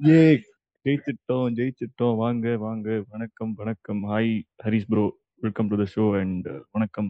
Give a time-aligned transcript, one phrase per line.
[0.00, 0.18] ஏ
[0.84, 2.14] ஜெயிச்சிட்டோம் ஜெயிச்சிட்டோம்.
[2.16, 2.86] வாங்க வாங்க.
[3.10, 4.00] வணக்கம் வணக்கம்.
[4.10, 4.30] Hi
[4.64, 5.04] Harish bro
[5.42, 7.08] welcome to the show and வணக்கம்.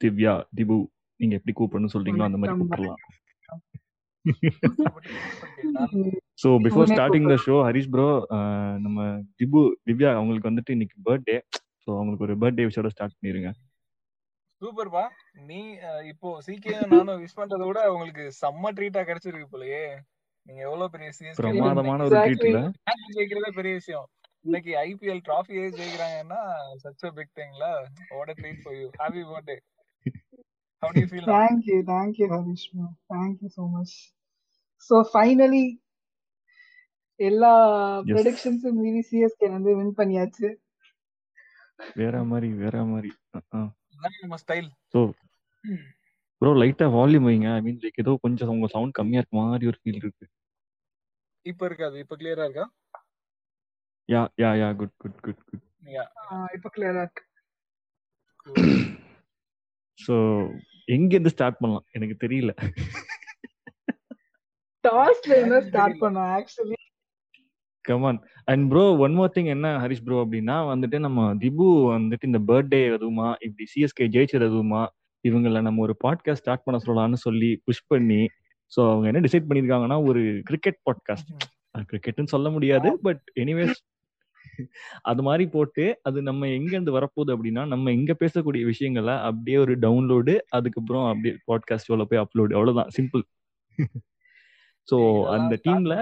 [0.00, 0.76] திவ்யா திபு
[1.20, 3.02] நீங்க எப்படி கூப்பிடணும் சொல்றீங்களோ அந்த மாதிரி கூப்பிடலாம்.
[6.42, 8.08] So before starting the show Harish bro
[8.84, 8.98] நம்ம
[9.40, 11.38] திபு திவ்யா அவங்களுக்கு வந்துட்டு இன்னைக்கு பர்த்டே
[11.84, 13.50] ஸோ அவங்களுக்கு ஒரு பர்த்டே விஷயோட ஸ்டார்ட் பண்ணிருங்க.
[14.62, 15.04] சூப்பர்ப்பா
[15.48, 19.82] நீ அஹ், இப்போ சீக்கிரம் நானும் விஷ் பண்றதை விட உங்களுக்கு செம்ம ட்ரீட்டா கிடைச்சிருக்கு போலயே.
[20.46, 21.10] நீங்க எவ்வளவு பெரிய
[23.16, 24.06] ஜெயிக்கிறதே பெரிய விஷயம்
[24.44, 26.42] இன்னைக்கு ஐபிஎல் டிராஃபியே ஜெயிக்கிறாங்கன்னா
[26.82, 27.64] such a big திங்ல
[28.10, 28.34] what
[28.66, 29.58] for you happy birthday
[30.82, 31.34] how do you feel now?
[31.36, 32.64] Thank you, thank you, Harish.
[32.72, 32.86] bro.
[33.08, 33.92] Thank you so much.
[34.90, 35.66] So finally,
[37.20, 37.52] எல்லா.
[38.08, 40.48] ப்ரெடிக்ஷன்ஸும் மீறி சிஎஸ்கே வந்து வின் பண்ணியாச்சு
[41.96, 43.10] வேற மாதிரி வேற மாதிரி
[44.22, 45.00] நம்ம ஸ்டைல் ஸோ
[46.42, 47.48] ப்ரோ லைட்டா வால்யூம் வைங்க.
[47.54, 50.26] ஐ மீன் லைக் ஏதோ கொஞ்சம் உங்க சவுண்ட் கம்மியா இருக்க மாதிரி ஒரு ஃபீல் இருக்கு.
[51.46, 51.96] இப்ப இருக்காது.
[51.98, 52.66] இப்ப கிளியரா இருக்கா?
[54.08, 56.06] Yeah yeah yeah good good good good Yeah.
[56.24, 57.22] Ah இப்ப கிளியரா இருக்கு.
[59.98, 60.14] ஸோ
[60.88, 61.84] எங்க இருந்து ஸ்டார்ட் பண்ணலாம்?
[61.92, 62.52] எனக்கு தெரியல.
[64.84, 66.76] டாஸ்ல இருந்தா ஸ்டார்ட் பண்ணோம் actually
[67.84, 72.40] come on and bro one more thing என்ன ஹரிஷ் ப்ரோ அப்படின்னா வந்துட்டு நம்ம திபு வந்துட்டு இந்த
[72.48, 74.82] பர்த்டே எதுவுமா இப்படி சிஎஸ்கே ஜெயிச்சது எதுவுமா
[75.26, 78.22] இவங்கள நம்ம ஒரு பாட்காஸ்ட் ஸ்டார்ட் பண்ண சொல்லலாம்னு சொல்லி புஷ் பண்ணி
[78.72, 81.30] ஸோ அவங்க என்ன டிசைட் பண்ணியிருக்காங்கன்னா ஒரு கிரிக்கெட் பாட்காஸ்ட்
[81.88, 83.76] கிரிக்கெட்னு சொல்ல முடியாது பட் எனிவேஸ்
[85.02, 89.74] அது மாதிரி போட்டு அது நம்ம எங்க இருந்து வரப்போகுது அப்படின்னா நம்ம இங்க பேசக்கூடிய விஷயங்களை அப்படியே ஒரு
[89.78, 92.92] டவுன்லோடு அதுக்கப்புறம் அப்படியே பாட்காஸ்ட் ஷோல போய் அப்லோடு அவ்வளவுதான்.
[92.96, 93.24] சிம்பிள்
[94.88, 94.96] ஸோ
[95.28, 95.94] அந்த டீம்ல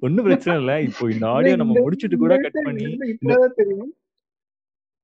[0.00, 0.72] ஒன்னும் பிரச்சனை இல்ல.
[0.80, 2.84] இப்போ இந்த ஆடியோ நம்ம முடிச்சிட்டு கூட கட் பண்ணி
[3.56, 3.92] தெரியும்.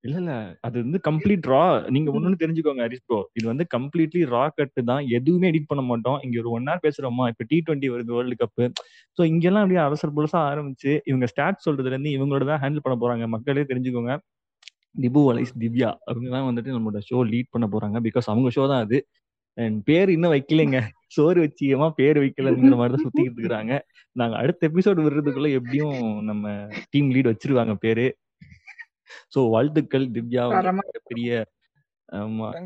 [0.04, 0.32] இல்ல இல்ல.
[0.66, 1.62] அது வந்து கம்ப்ளீட் ரா
[1.94, 5.02] நீங்க ஒண்ணு தெரிஞ்சுக்கோங்க ஹரிஷ் ப்ரோ இது வந்து கம்ப்ளீட்லி ரா கட்டு தான்.
[5.16, 6.18] எதுவுமே எடிட் பண்ண மாட்டோம்.
[6.24, 7.24] இங்க ஒரு ஒன் ஹவர் பேசுறோமா?
[7.32, 8.62] இப்ப டி டுவெண்ட்டி வருது வேர்ல்டு கப்
[9.18, 13.26] சோ இங்கெல்லாம் அப்படியே அவசர புதுசா ஆரம்பிச்சு இவங்க ஸ்டார்ட் சொல்றதுல இருந்து இவங்களோட தான் ஹேண்டில் பண்ண போறாங்க.
[13.34, 14.14] மக்களே தெரிஞ்சுக்கோங்க.
[14.94, 17.98] திபு வலைஸ் திவ்யா அவங்க தான் வந்துட்டு நம்மளோட ஷோ லீட் பண்ண போறாங்க.
[18.06, 18.98] பிகாஸ் அவங்க ஷோ தான் அது.
[19.58, 20.78] அண்ட் பேர் இன்னும் வைக்கலைங்க.
[21.16, 23.72] சோறு வச்சியமா பேர் வைக்கலங்கிற மாதிரி தான் சுத்திக்கிட்டு இருக்கிறாங்க.
[24.16, 25.96] நாங்க அடுத்த எபிசோடு வர்றதுக்குள்ள எப்படியும்
[26.30, 26.44] நம்ம
[26.92, 28.06] டீம் லீட் வச்சிருவாங்க பேரு.
[29.34, 30.44] சோ வாழ்த்துக்கள் திவ்யா
[31.12, 31.30] பெரிய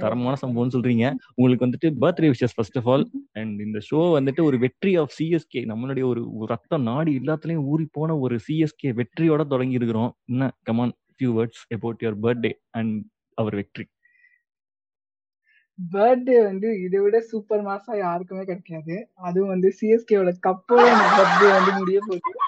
[0.02, 1.06] தரமான சம்பவம்னு சொல்றீங்க.
[1.34, 3.04] உங்களுக்கு வந்துட்டு birthday wishes first of all
[3.40, 8.18] and இந்த ஷோ வந்துட்டு ஒரு வெற்றி ஆஃப் சிஎஸ்கே நம்மளுடைய ஒரு ரத்தம் நாடி எல்லாத்துலயும் ஊறி போன
[8.26, 12.94] ஒரு சிஎஸ்கே வெற்றியோட தொடங்கி இருக்கிறோம் என்ன come on few words about your birthday and
[13.38, 13.86] அவர் வெற்றி
[15.78, 18.96] பர்த்டே வந்து இதை விட சூப்பர் மாசா யாருக்குமே கிடைக்காது.
[19.28, 20.86] அதுவும் வந்து சிஎஸ்கேவோட கப்போட
[21.16, 22.41] பர்த்டே வந்து முடிய போகுது.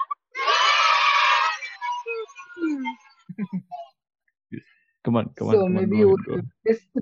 [5.05, 6.99] Come on come on maybe ஒரு பெஸ்ட்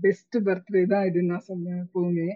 [0.00, 2.28] பெஸ்ட் பர்த்டே தான் இதுன்னு நான் சொல்லுவேன் எப்பவுமே.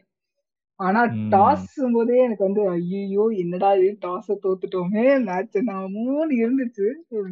[0.80, 1.00] ஆனா.
[1.30, 3.90] டாஸ் போதே எனக்கு வந்து ஐயோ என்னடா இது?
[4.00, 6.86] டாஸ தோத்துட்டோமே மேட்ச் நாமூன்னு இருந்துச்சு.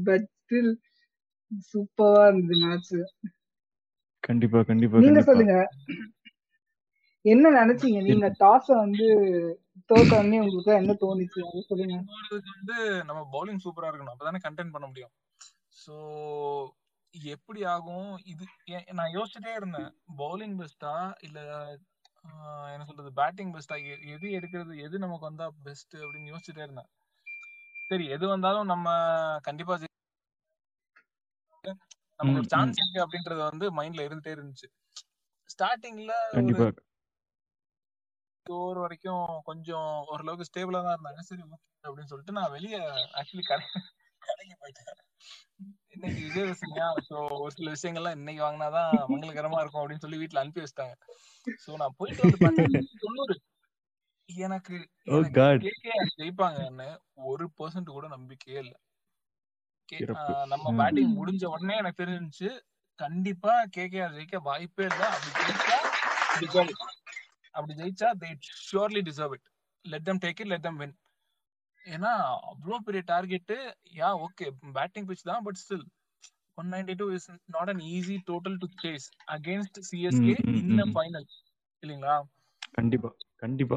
[0.04, 0.72] பட் ஸ்டில்
[1.70, 2.94] சூப்பரா இருந்தது மேட்ச்
[4.24, 5.56] கண்டிப்பா கண்டிப்பா நீங்க சொல்லுங்க.
[7.24, 8.00] என்ன நினைச்சீங்க?
[8.02, 9.06] நீங்க டாஸ வந்து
[9.90, 11.40] தோத்த உடனே உங்களுக்கு என்ன தோணுச்சு?
[11.42, 11.96] அதை சொல்லுங்க.
[12.52, 14.14] வந்து நம்ம பவுலிங் சூப்பரா இருக்கணும்.
[14.14, 15.12] அப்பதானே கண்டென்ட் பண்ண முடியும்.
[15.82, 15.94] சோ
[17.14, 18.10] எப்படி ஆகும்?
[18.32, 18.44] இது
[18.98, 19.90] நான் யோசிச்சுட்டே இருந்தேன்.
[20.20, 20.92] பவுலிங் பெஸ்டா
[21.26, 21.38] இல்ல
[22.72, 23.10] என்ன சொல்றது?
[23.20, 23.76] பேட்டிங் பெஸ்டா
[24.14, 24.72] எது எடுக்கிறது?
[24.86, 26.90] எது நமக்கு வந்தா பெஸ்ட் அப்படின்னு யோசிச்சுட்டே இருந்தேன்.
[27.90, 28.88] சரி எது வந்தாலும் நம்ம
[29.48, 29.76] கண்டிப்பா
[32.20, 34.68] நமக்கு ஒரு சான்ஸ் இருக்கு அப்படின்றது வந்து மைண்ட்ல இருந்துட்டே இருந்துச்சு.
[35.50, 36.14] ஸ்டார்டிங்ல
[38.46, 41.22] ஓவர் வரைக்கும் கொஞ்சம் ஓரளவுக்கு ஸ்டேபிளா தான் இருந்தாங்க.
[41.30, 41.42] சரி
[41.84, 42.78] அப்படின்னு சொல்லிட்டு நான் வெளியே
[43.18, 43.66] ஆக்சுவலி கடை
[44.22, 45.02] கடைக்கு போயிட்டேன்.
[45.98, 50.94] இன்னைக்கு விஜயதசமியா ஸோ ஒரு சில விஷயங்கள்லாம் இன்னைக்கு வாங்கினாதான் மங்களகரமா இருக்கும் அப்படின்னு சொல்லி வீட்டுல அனுப்பி வச்சிட்டாங்க.
[51.64, 52.68] ஸோ நான் போயிட்டு வந்து பார்த்தேன்
[53.04, 53.36] தொண்ணூறு.
[54.30, 54.76] எனக்கு
[55.08, 55.20] Oh
[56.18, 56.88] ஜெயிப்பாங்கன்னு
[57.30, 58.76] ஒரு பர்சன்ட் கூட நம்பிக்கையே இல்லை.
[60.52, 60.74] நம்ம.
[60.80, 62.50] பேட்டிங் முடிஞ்ச உடனே எனக்கு தெரிஞ்சுச்சு
[62.98, 65.08] கண்டிப்பா கேகேஆர் ஜெயிக்க வாய்ப்பே இல்லை.
[65.16, 65.76] அப்படி ஜெயிச்சா
[66.64, 66.78] it.
[67.54, 68.30] அப்படி ஜெயிச்சா they
[68.64, 69.46] surely deserve it
[69.84, 70.96] let them take it let them win
[71.86, 72.12] ஏன்னா
[72.50, 73.52] அவ்வளோ பெரிய target
[73.96, 74.46] yeah okay
[74.76, 75.86] batting pitch தான் but still
[76.58, 79.06] one ninety two is not an easy total to chase
[79.36, 80.84] against CSK in.
[80.96, 81.26] Final
[81.82, 82.16] இல்லைங்களா?
[82.78, 83.10] கண்டிப்பா
[83.42, 83.76] கண்டிப்பா.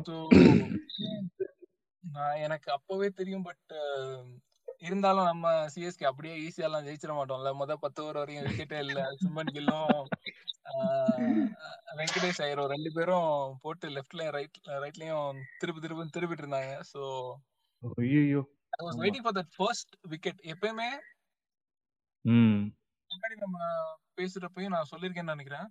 [2.04, 3.74] நான் எனக்கு அப்பவே தெரியும் பட்
[4.88, 7.50] இருந்தாலும் நம்ம சிஎஸ்கே அப்படியே ஈஸியாலாம் ஜெயிச்சிட மாட்டோம்ல.
[7.60, 9.02] முத பத்து ஓவர் வரையும் விக்கெட்டே இல்ல.
[9.24, 9.94] சுமன் கில்லும்
[12.00, 13.30] வெங்கடேஷ் ஐயரும் ரெண்டு பேரும்
[13.64, 16.74] போட்டு லெஃப்ட்லயும் ரைட் ரைட்லயும் திருப்பி திருப்பி திருப்பிட்டு இருந்தாங்க.
[16.92, 17.02] ஸோ
[18.04, 18.42] ஐயோ
[18.78, 19.00] I was.
[19.04, 20.90] Waiting for that first wicket எப்பயுமே
[22.26, 22.62] ம்.
[23.10, 23.58] முன்னாடி நம்ம
[24.18, 25.68] பேசுறப்பயும் நான் சொல்லியிருக்கேன்னு நினைக்கிறேன்.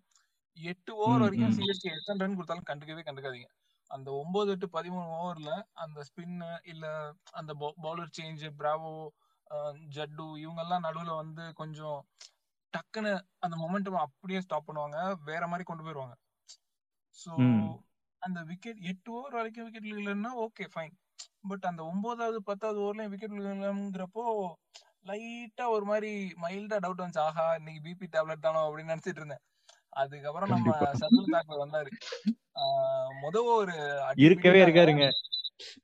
[0.57, 1.57] எட்டு ஓவர் ம், வரைக்கும் ம்.
[1.59, 3.49] சிஎஸ்கே எத்தனை ரன் கொடுத்தாலும் கண்டுக்கவே கண்டுக்காதீங்க.
[3.91, 5.53] அந்த ஒன்பது டு பதிமூணு ஓவர்ல
[5.85, 6.85] அந்த ஸ்பின் இல்ல
[7.33, 8.93] அந்த பவுலர் சேஞ்ச் பிராவோ
[9.95, 11.99] ஜட்டு இவங்க எல்லாம் நடுவுல வந்து கொஞ்சம்
[12.73, 14.99] டக்குன்னு அந்த மொமெண்டம் அப்படியே ஸ்டாப் பண்ணுவாங்க.
[15.31, 16.15] வேற மாதிரி கொண்டு போயிருவாங்க.
[17.19, 17.71] ஸோ ம்.
[18.23, 20.95] அந்த விக்கெட் எட்டு ஓவர் வரைக்கும் விக்கெட் இல்லைன்னா ஓகே ஃபைன்
[21.51, 24.25] பட் அந்த ஒன்பதாவது பத்தாவது ஓவர்லயும் விக்கெட் இல்லைங்கிறப்போ
[25.09, 26.11] லைட்டா ஒரு மாதிரி
[26.43, 27.25] மைல்டா டவுட் வந்துச்சு.
[27.29, 29.43] ஆஹா இன்னைக்கு பிபி டேப்லெட் தானோ அப்படின்னு நினைச்சிட்டு இருந்தேன்.
[30.01, 31.91] அதுக்கப்புறம் நம்ம சர்துல் தாக்கர் வந்தாரு.
[33.23, 33.75] முத ஒரு
[34.27, 35.07] இருக்கவே இருக்காருங்க.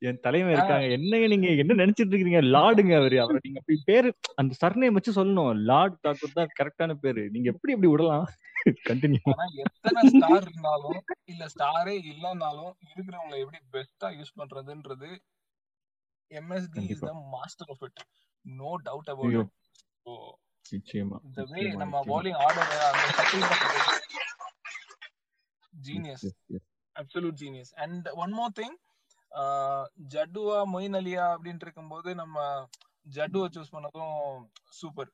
[0.08, 0.86] என் தலைமை இருக்காங்க.
[0.96, 2.42] என்னங்க நீங்க என்ன நினைச்சிட்டு இருக்கீங்க?
[2.54, 3.16] லார்டுங்க அவரு.
[3.22, 4.08] அவரை நீங்க அப்படி பேரு
[4.40, 5.50] அந்த சர்நேம் வச்சு சொல்லணும்.
[5.70, 7.24] லார்ட் தாக்கூர் தான் கரெக்டான பேரு.
[7.34, 8.26] நீங்க எப்படி இப்படி விடலாம்?
[8.90, 9.32] கண்டினியூ
[9.64, 11.00] எத்தனை ஸ்டார் இருந்தாலும்
[11.32, 15.10] இல்ல ஸ்டாரே இல்லைன்னாலும் இருக்கிறவங்களை எப்படி பெஸ்டா யூஸ் பண்றதுன்றது
[16.30, 18.02] MSD is the master of it
[18.46, 19.52] no doubt about it
[20.72, 22.00] நிச்சயமா இந்த வே நம்ம நிச்சயமா.
[22.10, 24.02] பவுலிங் ஆர்டர் அந்த subtle is
[25.75, 26.26] genius
[26.96, 28.76] absolute genius and one more thing
[30.08, 32.37] ஜட்டுவா Moeen அலியா அப்படின்ட்டு இருக்கும்போது நம்ம
[33.16, 34.14] ஜட்டுவை சூஸ் பண்ணதும்
[34.70, 35.10] சூப்பர்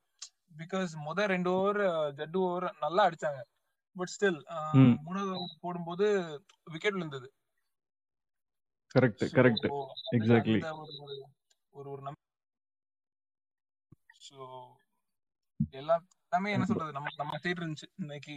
[0.59, 1.81] பிகாஸ் முத ரெண்டு ஓவர்
[2.15, 3.41] ஜட்டு ஓவர் நல்லா அடிச்சாங்க.
[3.97, 4.39] பட் ஸ்டில்
[4.75, 4.95] ம்.
[5.07, 6.07] மூணாவது over போடும்போது
[6.67, 7.29] விக்கெட் விழுந்தது.
[8.95, 9.67] கரெக்ட் கரெக்ட்
[10.17, 10.61] எக்ஸாக்ட்லி
[11.75, 12.03] ஒரு ஒரு
[14.23, 14.37] ஸோ
[15.73, 16.93] எல்லாம் எல்லாமே என்ன சொல்றது?
[16.93, 17.89] நம்ம நம்ம சைடு இருந்துச்சு.
[17.97, 18.37] இன்னைக்கு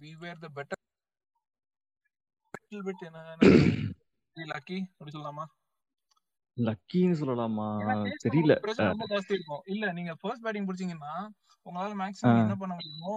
[0.00, 0.82] we were the better
[2.80, 3.20] bit என்ன
[4.36, 5.44] லக்கி அப்படி சொல்லலாமா?
[6.56, 7.68] லக்கின்னு சொல்லலாமா?
[8.24, 8.54] தெரியல.
[8.90, 9.62] ரொம்ப ஜாஸ்தி இருக்கும்.
[9.66, 11.14] இல்ல நீங்க ஃபர்ஸ்ட் பேட்டிங் பிடிச்சீங்கன்னா
[11.66, 13.14] உங்களால மேக்ஸிமம் என்ன பண்ண முடியுமோ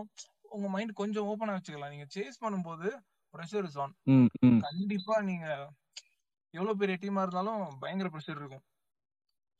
[0.55, 1.93] உங்க மைண்ட் கொஞ்சம் ஓப்பனா வச்சுக்கலாம்.
[1.95, 2.87] நீங்க சேஸ் பண்ணும்போது
[3.33, 3.93] ப்ரெஷர் இஸ் ஆன்
[4.61, 5.45] கண்டிப்பா நீங்க
[6.53, 8.65] எவ்வளவு பெரிய டீமா இருந்தாலும் பயங்கர ப்ரெஷர் இருக்கும்.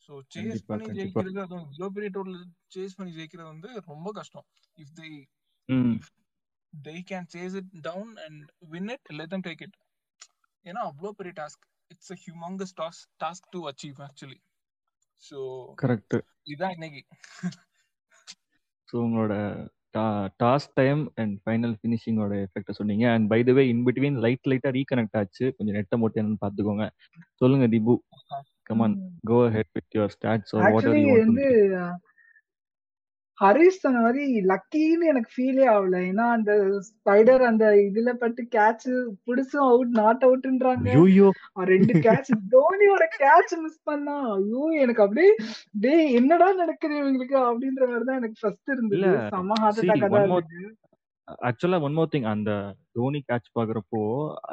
[0.09, 2.39] ஸோ சேஸ் பண்ணி ஜெயிக்கிறது அதுவும் பெரிய டோட்டல்
[2.75, 4.45] சேஸ் பண்ணி ஜெயிக்கிறது வந்து ரொம்ப கஷ்டம்.
[4.77, 5.09] If they
[6.73, 9.77] they can chase it down and win it let them take it
[10.65, 14.39] ஏன்னா அவ்வளோ பெரிய task it's a humungous task task to achieve actually
[15.23, 15.39] so
[15.77, 16.15] correct
[16.47, 17.01] இதான் இன்னைக்கு.
[18.89, 19.33] ஸோ உங்களோட
[20.43, 23.05] டாஸ்க் டைம் அண்ட் ஃபைனல் ஃபினிஷிங்கோட எஃபெக்ட் சொன்னீங்க.
[23.13, 25.53] And by the way in between light லைட்டா reconnect ஆச்சு.
[25.57, 26.87] கொஞ்சம் நெட்டை மட்டும் என்னன்னு பார்த்துக்கோங்க.
[27.33, 27.95] சொல்லுங்க Dibu.
[28.63, 28.95] Come on
[29.31, 31.47] go ahead with your stats or what actually you வந்து
[33.41, 35.95] ஹரிஷ் சொன்ன மாதிரி லக்கின்னு எனக்கு ஃபீலே ஆகல.
[36.09, 36.51] ஏன்னா அந்த
[36.87, 38.87] ஸ்பைடர் அந்த இதுல பட்டு கேட்ச்
[39.27, 41.29] புடிச்சும் அவுட் நாட் அவுட்ன்றாங்க ஐயோ.
[41.71, 45.31] ரெண்டு கேட்ச் தோனியோட கேட்ச் மிஸ் பண்ணா ஐயோ எனக்கு அப்படியே
[45.85, 49.01] டேய் என்னடா நடக்குது இவங்களுக்கு அப்படின்ற மாதிரி தான் எனக்கு ஃபர்ஸ்ட் இருந்தது.
[49.33, 50.61] செம ஹார்ட் தான் இருந்தது.
[51.47, 52.51] ஆக்சுவலா ஒன் மோர் திங் அந்த
[52.95, 54.01] தோனி கேட்ச் பாக்குறப்போ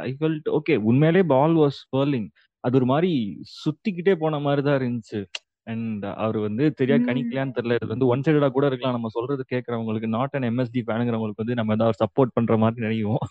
[0.02, 2.28] ஐ ஃபெல்ட் ஓகே உண்மையிலே பால் வாஸ் ஸ்பர்லிங்
[2.64, 3.10] அது ஒரு மாதிரி
[3.58, 5.20] சுத்திக்கிட்டே போன மாதிரி தான் இருந்துச்சு.
[5.68, 7.06] அண்ட் அவர் வந்து சரியா ம்.
[7.08, 7.76] கணிக்கலையான்னு தெரியல.
[7.78, 8.96] இது வந்து ஒன் சைடா கூட இருக்கலாம்.
[8.96, 13.26] நம்ம சொல்றது கேட்கறவங்களுக்கு நாட் அண்ட் எம்எஸ்டி ஃபேனுங்கிறவங்களுக்கு வந்து நம்ம ஏதாவது சப்போர்ட் பண்ற மாதிரி நினைக்கும்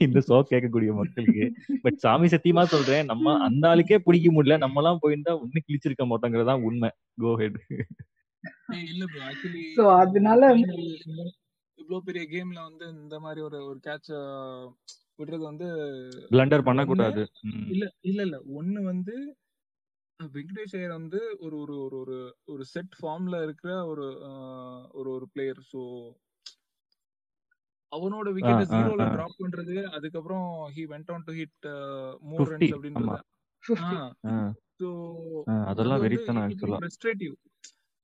[0.00, 1.44] இந்த ஷோ கேட்கக்கூடிய மக்களுக்கு.
[1.84, 4.58] பட் சாமி சத்தியமா சொல்றேன் நம்ம அந்த ஆளுக்கே பிடிக்க முடியல.
[4.64, 6.90] நம்ம எல்லாம் போயிருந்தா ஒண்ணு கிழிச்சிருக்க மாட்டோங்கிறதா உண்மை.
[7.20, 7.58] கோ ஹெட்
[8.84, 9.04] இல்ல
[9.76, 10.42] சோ அதனால
[11.78, 14.10] இவ்வளோ பெரிய கேம்ல வந்து இந்த மாதிரி ஒரு ஒரு கேட்ச்
[15.18, 15.66] விடுறது வந்து
[16.30, 17.64] பிளண்டர் ஒண்ணு பண்ணக்கூடாது ம்.
[17.72, 18.36] இல்ல இல்ல இல்ல.
[18.58, 19.14] ஒண்ணு வந்து
[20.34, 22.16] வெங்கடேஷ் ஐயர் வந்து ஒரு ஒரு ஒரு ஒரு
[22.48, 24.06] ஒரு செட் ஃபார்ம்ல இருக்கிற ஒரு
[24.92, 25.82] ஒரு ஒரு பிளேயர் ஸோ
[27.92, 30.46] அவனோட ஆ ஜீரோல டிராப் பண்றது அதுக்கப்புறம்
[30.76, 31.66] he went on to hit
[32.30, 33.18] more runs அப்படின்றது.
[34.80, 34.88] ஸோ
[35.70, 36.04] அதெல்லாம்
[36.44, 37.34] ஆக்சுவலா ஃப்ரஸ்ட்ரேட்டிவ்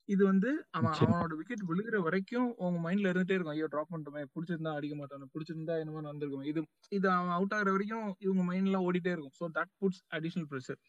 [0.09, 3.57] இது வந்து அவன் அவனோட விக்கெட் விழுகிற வரைக்கும் உங்க மைண்ட்ல இருந்துட்டே இருக்கும்.
[3.57, 6.47] ஐயோ டிராப் பண்ணிட்டோமே பிடிச்சிருந்தா அடிக்க மாட்டானு பிடிச்சிருந்தா என்னமோ நடந்திருக்கும்.
[6.51, 6.61] இது
[6.93, 9.37] இது அவன் அவுட் ஆகுற வரைக்கும் இவங்க மைண்ட்ல ஓடிட்டே இருக்கும்.
[9.41, 10.81] So that puts additional pressure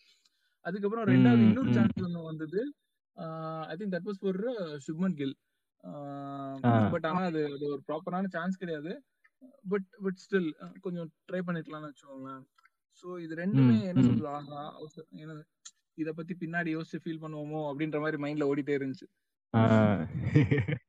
[0.65, 2.61] அதுக்கப்புறம் ரெண்டாவது இன்னொரு சான்ஸ் ஒன்று வந்தது.
[3.67, 4.39] I think that was for
[4.87, 5.35] Shubman Gill
[6.91, 8.91] but ஆனா அது அது ஒரு ப்ராப்பரான சான்ஸ் கிடையாது.
[9.65, 10.49] பட் பட் ஸ்டில்
[10.81, 12.43] கொஞ்சம் ட்ரை பண்ணிருக்கலாம்னு வச்சுக்கோங்களேன்.
[13.03, 15.45] ஸோ இது ரெண்டுமே என்ன சொல்றது?
[15.93, 19.07] இத பத்தி பின்னாடி யோசிச்சு ஃபீல் பண்ணுவோமோ அப்படின்ற மாதிரி மைண்ட்ல ஓடிட்டே இருந்துச்சு.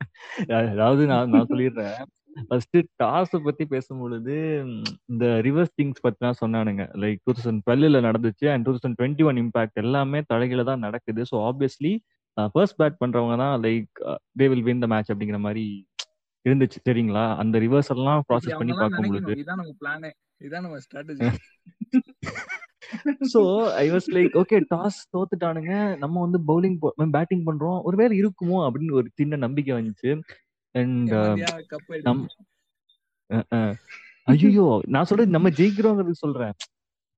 [0.72, 1.98] அதாவது நான் நான் சொல்லிடுறேன்.
[2.48, 4.34] ஃபர்ஸ்ட் டாஸ் பத்தி பேசும்பொழுது
[5.12, 6.84] இந்த ரிவர்ஸ் திங்ஸ் பத்திலாம் சொன்னானுங்க.
[7.02, 11.22] லைக் டூ தௌசண்ட் டுவெல்ல நடந்துச்சு and two thousand twenty one impact எல்லாமே தலைகீழ தான் நடக்குது.
[11.30, 11.92] ஸோ ஆப்வியஸ்லி
[12.54, 13.88] ஃபர்ஸ்ட் பேட் பண்றவங்க தான் like
[14.40, 15.64] they will win the match அப்படிங்கிற மாதிரி
[16.46, 16.78] இருந்துச்சு.
[16.88, 17.24] சரிங்களா?
[17.42, 19.34] அந்த ரிவர்ஸ் எல்லாம் ப்ராசஸ் பண்ணி பார்க்கும் பொழுது
[20.40, 21.26] இதான் நம்ம strategy
[23.32, 23.40] so
[23.82, 25.72] I was like okay toss தோத்துட்டானுங்க.
[26.02, 26.78] நம்ம வந்து பவுலிங்
[27.16, 27.78] பேட்டிங் பண்றோம்.
[27.88, 30.10] ஒருவேளை இருக்குமோ அப்படின்னு ஒரு சின்ன நம்பிக்கை வந்துச்சு.
[30.74, 32.38] அண்ட் எடுத்து
[34.28, 36.54] ஐயோ நான் சொல்றது நம்ம ஜெயிக்கிறோங்கிறது சொல்றேன்.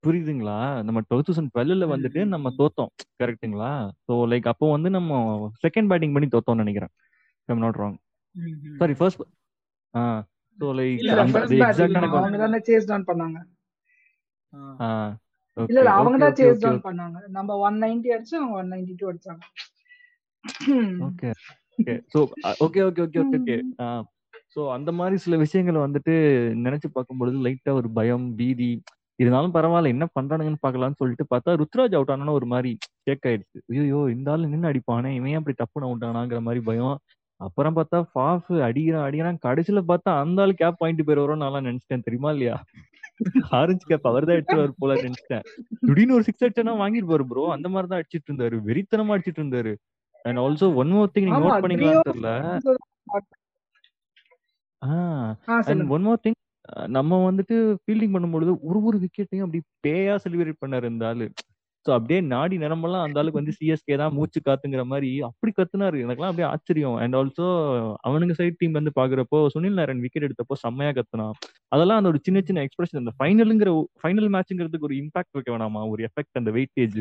[0.03, 0.57] புரியுதுங்களா?
[0.87, 2.51] நம்ம டூ தௌசண்ட் டுவெல்ல வந்துட்டு நம்ம.
[2.59, 2.91] தோத்தோம்.
[3.21, 3.71] கரெக்ட்டுங்களா
[4.07, 5.11] ஸோ லைக் அப்போ வந்து நம்ம
[5.65, 6.93] செகண்ட் பேட்டிங் பண்ணி தோத்தோம்னு நினைக்கிறேன்.
[7.49, 7.97] I'm not wrong
[8.81, 8.95] sorry.
[8.99, 9.23] First
[10.59, 13.37] so like அவங்க தானே சேஸ் டவுன் பண்ணாங்க.
[14.53, 14.59] ஆ.
[14.79, 14.89] ஆ
[15.57, 17.17] இல்ல ஓகே இல்ல அவங்க ஓகே தான் ஓகே சேஸ் ஓகே டவுன் பண்ணாங்க.
[17.37, 19.43] நம்ம ஒன் நைன்டி அடிச்சு அவங்க ஒன் நைன்டி டூ அடிச்சாங்க
[21.07, 21.29] okay
[21.77, 22.19] okay so
[22.65, 23.57] okay okay okay okay okay
[24.55, 26.13] so அந்த மாதிரி சில விஷயங்களை வந்துட்டு
[26.65, 28.71] நினைச்சு பார்க்கும்பொழுது லைட்டா ஒரு பயம் பீதி
[29.19, 32.71] இருந்தாலும் பரவாயில்ல என்ன பண்றானுங்கன்னு பார்க்கலாம்னு சொல்லிட்டு பார்த்தா ருத்ராஜ் அவுட் ஆனாலும் ஒரு மாதிரி
[33.05, 33.59] ஷேக் ஆயிடுச்சு.
[33.73, 36.95] ஐயோ இந்த ஆள் நின்று அடிப்பானே இவன் ஏன் அப்படி டப்புன்னு அவுட் ஆனாங்கிற மாதிரி பயம்.
[37.41, 39.39] அப்புறம் பார்த்தா ஃபாஃப் அடிக்கிறான் அடிக்கிறான்.
[39.45, 42.05] கடைசியில பார்த்தா அந்த ஆள் கேப் பாயிண்ட் பேர் வரும் நான் நினைச்சிட்டேன்.
[42.07, 42.55] தெரியுமா இல்லையா?
[43.59, 45.45] ஆரஞ்சு கேப் அவர் தான் எடுத்துருவாரு போல நினைச்சிட்டேன்.
[45.87, 48.57] திடீர்னு ஒரு சிக்ஸ் அடிச்சா வாங்கிருப்பாரு ப்ரோ அந்த மாதிரி தான் அடிச்சிட்டு இருந்தாரு.
[48.69, 49.73] வெறித்தனமா அடிச்சிட்டு இருந்தாரு.
[50.25, 52.31] And also one more thing நீங்க நோட் பண்ணீங்களான்னு தெரியல.
[55.69, 56.39] அண்ட் ஒன் மோர் திங்
[56.97, 61.27] நம்ம வந்துட்டு ஃபீல்டிங் பண்ணும்பொழுது ஒரு ஒரு விக்கெட்டையும் அப்படி பேயா செலிப்ரேட் பண்ணாரு இந்த ஆளு.
[61.85, 65.97] ஸோ அப்படியே நாடி நரம்பெல்லாம் அந்த ஆளுக்கு வந்து சிஎஸ்கே தான் மூச்சு காத்துங்கிற மாதிரி அப்படி கத்துனாரு.
[66.03, 66.95] எனக்கெல்லாம் அப்படியே ஆச்சரியம்.
[67.03, 67.47] அண்ட் ஆல்சோ
[68.07, 71.33] அவனுங்க சைட் டீம் வந்து பாக்குறப்போ சுனில் நாராயண் விக்கெட் எடுத்தப்போ செம்மையா கத்துனான்.
[71.75, 73.71] அதெல்லாம் அந்த ஒரு சின்ன சின்ன எக்ஸ்பிரஷன் அந்த ஃபைனலுங்கிற
[74.03, 75.83] ஃபைனல் மேட்ச்ங்கிறதுக்கு ஒரு இம்பாக்ட் வைக்க வேணாமா?
[75.93, 76.99] ஒரு எஃபெக்ட் அந்த வெயிட்டேஜ்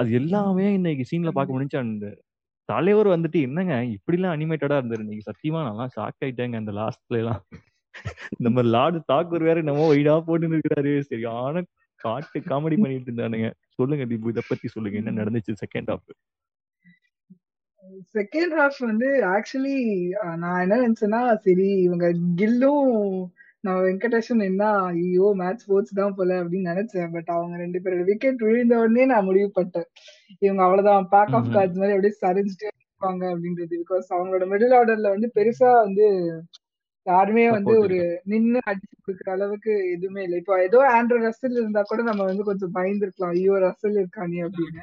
[0.00, 2.06] அது எல்லாமே இன்னைக்கு சீன்ல பார்க்க முடிஞ்சு அந்த
[2.68, 3.74] தலைவர் வந்துட்டு என்னங்க?
[3.96, 7.42] இப்படிலாம் அனிமேட்டடா இருந்தாரு இன்னைக்கு சத்தியமா நான் ஷாக் ஆயிட்டேங்க அந்த லாஸ்ட்ல எல்லாம்.
[8.44, 10.92] நம்ம லார்டு தாக்கூர் வேற நம்ம வைடா போட்டு இருக்கிறாரு.
[11.10, 11.62] சரியான
[12.04, 13.48] காட்டு காமெடி பண்ணிட்டு இருந்தானுங்க.
[13.78, 15.02] சொல்லுங்க தீபு இத பத்தி சொல்லுங்க.
[15.02, 16.14] என்ன நடந்துச்சு செகண்ட் ஹாஃப்
[18.16, 19.78] செகண்ட் ஹாஃப் வந்து ஆக்சுவலி
[20.42, 22.06] நான் என்ன நினைச்சேன்னா சரி இவங்க
[22.40, 22.90] கில்லும்
[23.64, 27.10] நம்ம வெங்கடேஷன் என்ன ஐயோ மேட்ச் ஸ்போர்ட்ஸ் தான் போல அப்படின்னு நினைச்சேன்.
[27.14, 29.88] பட் அவங்க ரெண்டு பேரோட விக்கெட் விழுந்த உடனே நான் முடிவு பண்ணிட்டேன்.
[30.44, 33.74] இவங்க அவ்வளவுதான் பேக் ஆஃப் கார்ட்ஸ் மாதிரி அப்படியே சரிஞ்சுட்டே இருப்பாங்க அப்படின்றது.
[33.82, 36.06] பிகாஸ் அவங்களோட மிடில் ஆர்டர்ல வந்து பெருசா வந்து
[37.06, 40.38] யாருமே வந்து ஒரு நின்னு அடிச்சு கொடுக்குற அளவுக்கு எதுவுமே இல்லை.
[40.38, 43.34] இப்போ ஏதோ ஆண்ட்ரோ ரசல் இருந்தா கூட நம்ம வந்து கொஞ்சம் பயந்துருக்கலாம்.
[43.36, 44.82] ஐயோ ரசல் இருக்கானே அப்படின்னு.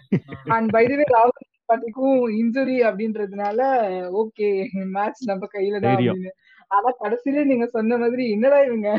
[0.55, 3.59] அண்ட் பைதவே ராகுல் பாட்டிக்கும் இன்ஜுரி அப்படின்றதுனால
[4.21, 4.49] ஓகே
[4.95, 5.97] மேட்ச் நம்ம கையில தான்.
[5.97, 6.31] அப்படின்னு.
[6.71, 8.89] ஆனா கடைசியில நீங்க சொன்ன மாதிரி என்னடா இவங்க?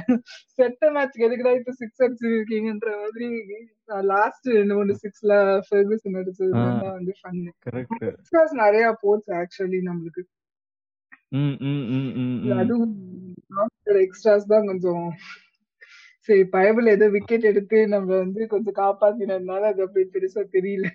[0.57, 3.29] செட்ட மேட்ச்க்கு எதுக்குடா இப்ப சிக்ஸ் அடிச்சிருக்கீங்கன்ற மாதிரி
[4.07, 5.35] லாஸ்ட் ரெண்டு மூணு சிக்ஸ்ல
[5.69, 6.53] ஃபெர்கூசன் அடிச்சது
[6.89, 10.23] வந்து ஃபன்னு நிறைய போச்சு ஆக்சுவலி நம்மளுக்கு.
[11.33, 12.53] ம் ம் ம் ம் ம்.
[12.61, 12.95] அதுவும்
[14.05, 15.05] எக்ஸ்ட்ராஸ் தான் கொஞ்சம்
[16.29, 20.87] சரி பயபிள் ஏதோ விக்கெட் எடுத்து நம்ம வந்து கொஞ்சம் காப்பாத்தினதுனால அது அப்படி பெருசா தெரியல.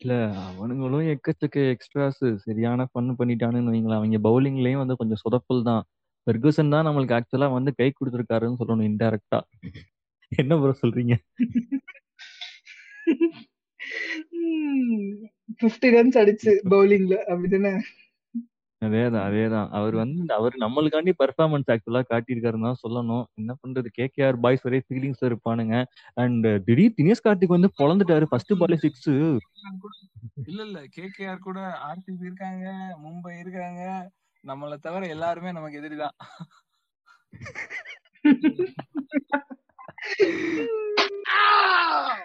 [0.00, 0.14] இல்ல
[0.48, 4.00] அவனுங்களும் எக்கச்சக்க எக்ஸ்ட்ராஸ் சரியான ஃபன் பண்ணிட்டானுன்னு வைங்களேன்.
[4.00, 5.82] அவங்க பவுலிங்லயும் வந்து கொஞ்சம் சொதப்பல் தான்.
[6.26, 9.40] ஃபெர்கூசன் தான் நம்மளுக்கு ஆக்சுவலா வந்து கை கொடுத்துருக்காருன்னு சொல்லணும் இன்டெரக்டா
[10.32, 11.14] என்ன ப்ரோ சொல்றீங்க?
[15.60, 17.72] பிப்டி ரன்ஸ் அடிச்சு பவுலிங்ல அப்படிதானே?
[18.82, 19.70] அதேதான் அதேதான்.
[19.70, 23.24] அவர் வந்து அவர் நம்மளுக்காண்டி பெர்ஃபார்மன்ஸ் ஆக்சுவலா காட்டியிருக்காருன்னு தான் சொல்லணும்.
[23.34, 23.88] என்ன பண்றது?
[23.98, 25.84] கேகேஆர் பாய்ஸ் ஒரே ஃபீலிங்ஸ் இருப்பானுங்க.
[26.14, 28.26] அண்ட் திடீர் தினேஷ் கார்த்திக் வந்து பொழந்துட்டாரு.
[28.32, 29.08] ஃபர்ஸ்ட் பாலே சிக்ஸ்
[30.46, 34.10] இல்ல இல்ல கேகேஆர் கூட ஆர்சிபி இருக்காங்க மும்பை இருக்காங்க.
[34.44, 36.16] நம்மளை தவிர எல்லாருமே நமக்கு எதிரிதான்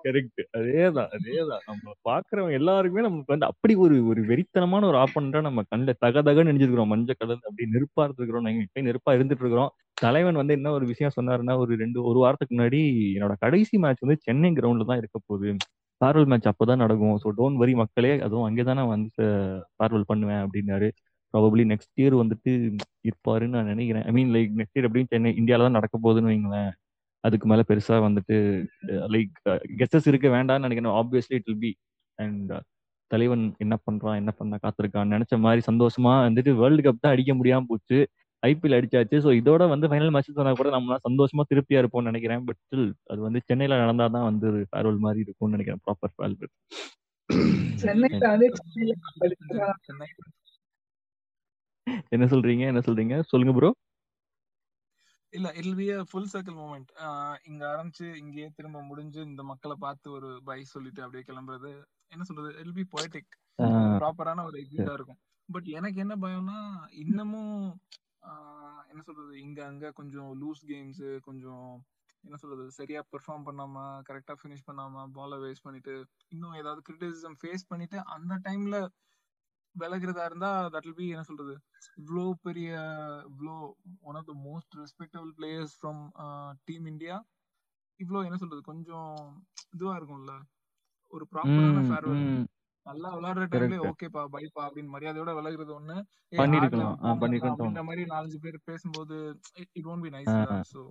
[0.05, 1.63] கரெக்ட் அதேதான் அதேதான்.
[1.69, 6.51] நம்ம பாக்குறவங்க எல்லாருக்குமே நமக்கு வந்து அப்படி ஒரு ஒரு வெறித்தனமான ஒரு ஆப்பனண்டா நம்ம கண்ணில் தக தகன்னு
[6.51, 10.85] நினைச்சிருக்கிறோம் மஞ்சள் கலர் அப்படி நெருப்பா இருக்கிறோம் நாங்க இப்ப நெருப்பா இருந்துட்டு இருக்கிறோம் தலைவன் வந்து என்ன ஒரு
[10.91, 12.79] விஷயம் சொன்னாருன்னா ஒரு ரெண்டு ஒரு வாரத்துக்கு முன்னாடி
[13.15, 15.49] என்னோட கடைசி மேட்ச் வந்து சென்னை கிரவுண்ட்ல தான் இருக்க போகுது.
[16.01, 17.17] பார்வல் மேட்ச் அப்பதான் நடக்கும்.
[17.23, 19.25] ஸோ டோன்ட் வரி மக்களே அதுவும் அங்கே தானே வந்து
[19.79, 20.87] பார்வல் பண்ணுவேன் அப்படின்னாரு.
[21.33, 22.51] ப்ராபப்ளி நெக்ஸ்ட் இயர் வந்துட்டு
[23.09, 24.05] இருப்பாருன்னு நான் நினைக்கிறேன்.
[24.09, 26.71] I mean like next year எப்படியும் சென்னை இந்தியாவில தான் நடக்க போகுதுன்னு வைங்களேன்.
[27.23, 28.35] அதுக்கு மேல பெருசா வந்துட்டு
[29.15, 29.33] லைக்
[29.79, 30.97] கெஸ்டஸ் இருக்க வேண்டாம்னு நினைக்கிறேன்.
[31.01, 31.71] Obviously it will be
[32.19, 32.51] and
[33.11, 37.67] தலைவன் என்ன பண்றான் என்ன பண்ண காத்திருக்கான் நினைச்ச மாதிரி சந்தோஷமா வந்துட்டு வேர்ல்டு கப் தான் அடிக்க முடியாம
[37.71, 37.97] போச்சு.
[38.43, 39.17] ஐபிஎல் அடிச்சாச்சு.
[39.25, 42.45] ஸோ இதோட வந்து ஃபைனல் மேட்ச் சொன்னா கூட நம்ம சந்தோஷமா திருப்தியா இருப்போம்னு நினைக்கிறேன்.
[42.47, 45.83] பட் ஸ்டில் அது வந்து சென்னையில நடந்தாதான் வந்து ஃபேர்வெல் மாதிரி இருக்கும்னு நினைக்கிறேன்.
[45.85, 46.49] ப்ராப்பர் ஃபேர்வெல்
[52.15, 52.63] என்ன சொல்றீங்க?
[52.71, 53.15] என்ன சொல்றீங்க?
[53.31, 53.69] சொல்லுங்க ப்ரோ
[55.33, 56.89] இல்ல will be full circle moment
[57.49, 61.71] இங்க ஆரம்பிச்சு இங்கேயே திரும்ப முடிஞ்சு இந்த மக்களை பார்த்து ஒரு பை சொல்லிட்டு அப்படியே கிளம்புறது.
[62.13, 62.49] என்ன சொல்றது?
[62.63, 63.31] இல் பி பொயட்டிக்
[64.01, 65.19] ப்ராப்பரான ஒரு எக்ஸிட்டா இருக்கும்.
[65.49, 66.57] பட் எனக்கு என்ன பயம்னா
[67.03, 67.55] இன்னமும்
[68.91, 69.33] என்ன சொல்றது?
[69.45, 71.69] இங்க அங்க கொஞ்சம் லூஸ் கேம்ஸ் கொஞ்சம்
[72.23, 72.65] என்ன சொல்றது?
[72.79, 73.77] சரியா பெர்ஃபார்ம் பண்ணாம
[74.09, 75.93] கரெக்டா ஃபினிஷ் பண்ணாம பால வேஸ்ட் பண்ணிட்டு
[76.27, 78.77] இன்னும் ஏதாவது கிரிட்டிசிசம் ஃபேஸ் பண்ணிட்டு அந்த டைம்ல
[79.75, 81.53] விலகிறதா இருந்தா தட் வில் பி என்ன சொல்றது?
[81.97, 82.69] இவ்வளோ பெரிய
[83.29, 83.55] இவ்வளோ
[84.01, 86.01] one of the most respectable players from
[86.67, 87.17] team India
[87.99, 88.61] இவ்வளோ என்ன சொல்றது?
[88.63, 89.11] கொஞ்சம்
[89.73, 90.33] இதுவா இருக்கும்ல.
[91.13, 92.25] ஒரு ப்ராப்பரான ஃபேர்வெல்
[92.85, 93.77] நல்லா விளையாடுற டைம்ல.
[93.89, 95.97] ஓகேப்பா பைப்பா அப்படின்னு மரியாதையோட விலகுறது ஒண்ணு.
[96.33, 96.95] பண்ணிருக்கலாம்.
[97.89, 99.17] மாதிரி நாலஞ்சு பேர் பேசும்போது
[99.77, 100.35] it won't be nice.
[100.71, 100.81] So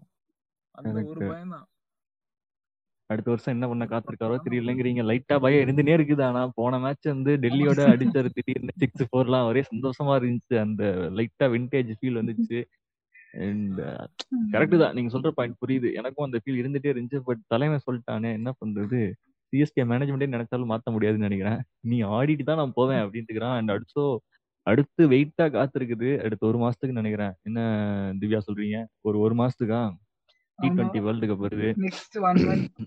[0.74, 1.20] அந்த ஒரு.
[1.28, 1.66] பயம் தான்.
[3.10, 5.02] அடுத்த வருஷம் என்ன பண்ண காத்திருக்காரோ தெரியலங்கிறீங்க.
[5.10, 6.22] லைட்டா பயம் இருந்துனே இருக்குது.
[6.28, 10.56] ஆனா போன மேட்ச் வந்து டெல்லியோட அடிச்சாரு திடீர்னு சிக்ஸ் ஃபோர்லாம் ஒரே சந்தோஷமா இருந்துச்சு.
[10.66, 10.84] அந்த
[11.18, 12.60] லைட்டா விண்டேஜ் ஃபீல் வந்துச்சு.
[13.46, 13.80] அண்ட்
[14.52, 14.94] கரெக்ட் தான்.
[14.96, 15.88] நீங்க சொல்ற பாயிண்ட் புரியுது.
[16.00, 17.20] எனக்கும் அந்த ஃபீல் இருந்துட்டே இருந்துச்சு.
[17.28, 19.00] பட் தலைவன் சொல்லிட்டானே என்ன பண்றது?
[19.52, 21.60] சிஎஸ்கே மேனேஜ்மெண்டே நினைச்சாலும் மாத்த முடியாதுன்னு நினைக்கிறேன்.
[21.90, 23.56] நீ ஆடிட்டு தான் நான் போவேன் அப்படின்ட்டுக்கிறான்.
[23.60, 24.04] அண்ட் அடுத்தோ
[24.66, 26.08] அடுத்து வெயிட்டா காத்திருக்குது.
[26.24, 27.34] அடுத்து ஒரு மாசத்துக்கு நினைக்கிறேன்.
[27.48, 27.60] என்ன
[28.20, 28.78] திவ்யா சொல்றீங்க?
[29.08, 29.80] ஒரு ஒரு மாசத்துக்கா?
[30.60, 30.68] டி
[31.00, 31.68] வேர்ல்டு கப் வருது.
[31.84, 32.80] நெக்ஸ்ட் ஒன் மந்த்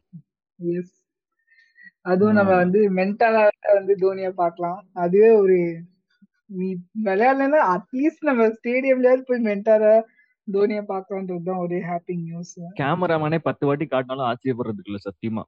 [0.60, 0.94] எஸ்
[2.06, 4.80] அதுவும் நம்ம வந்து மென்டலா வந்து தோனியா பார்க்கலாம்.
[4.96, 5.58] அதுவே ஒரு
[6.50, 6.68] நீ
[7.06, 9.94] விளையாடலன்னா அட்லீஸ்ட் நம்ம ஸ்டேடியம்லயாவது போய் மென்டலா
[10.48, 15.44] தோனியா பார்க்கலான்றது தான் ஒரே ஹாப்பி நியூஸ் கேமராமேனே பத்து வாட்டி காட்டினாலும் ஆச்சரியப்படுறதுக்கு இல்ல சத்தியமா.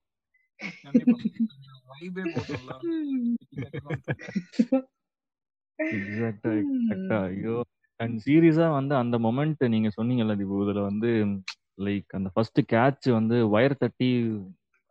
[7.21, 7.55] ஐயோ.
[7.99, 11.09] அண்ட் சீரியஸா வந்து அந்த மொமெண்ட் நீங்க சொன்னீங்கல்ல தீபு இதுல வந்து
[11.77, 14.09] லைக் அந்த ஃபர்ஸ்ட் கேட்ச் வந்து ஒயர் தட்டி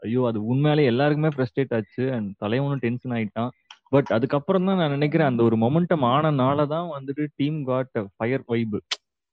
[0.03, 2.05] ஐயோ அது உண்மையாலே எல்லாருக்குமே ஃப்ரஸ்ட்ரேட் ஆச்சு.
[2.17, 3.53] அண்ட் தலைவனும் டென்ஷன் ஆயிட்டான்.
[3.93, 8.77] பட் அதுக்கப்புறம் தான் நான் நினைக்கிறேன் அந்த ஒரு மொமெண்டம் ஆனனால தான் வந்துட்டு டீம் காட் ஃபயர் வைப்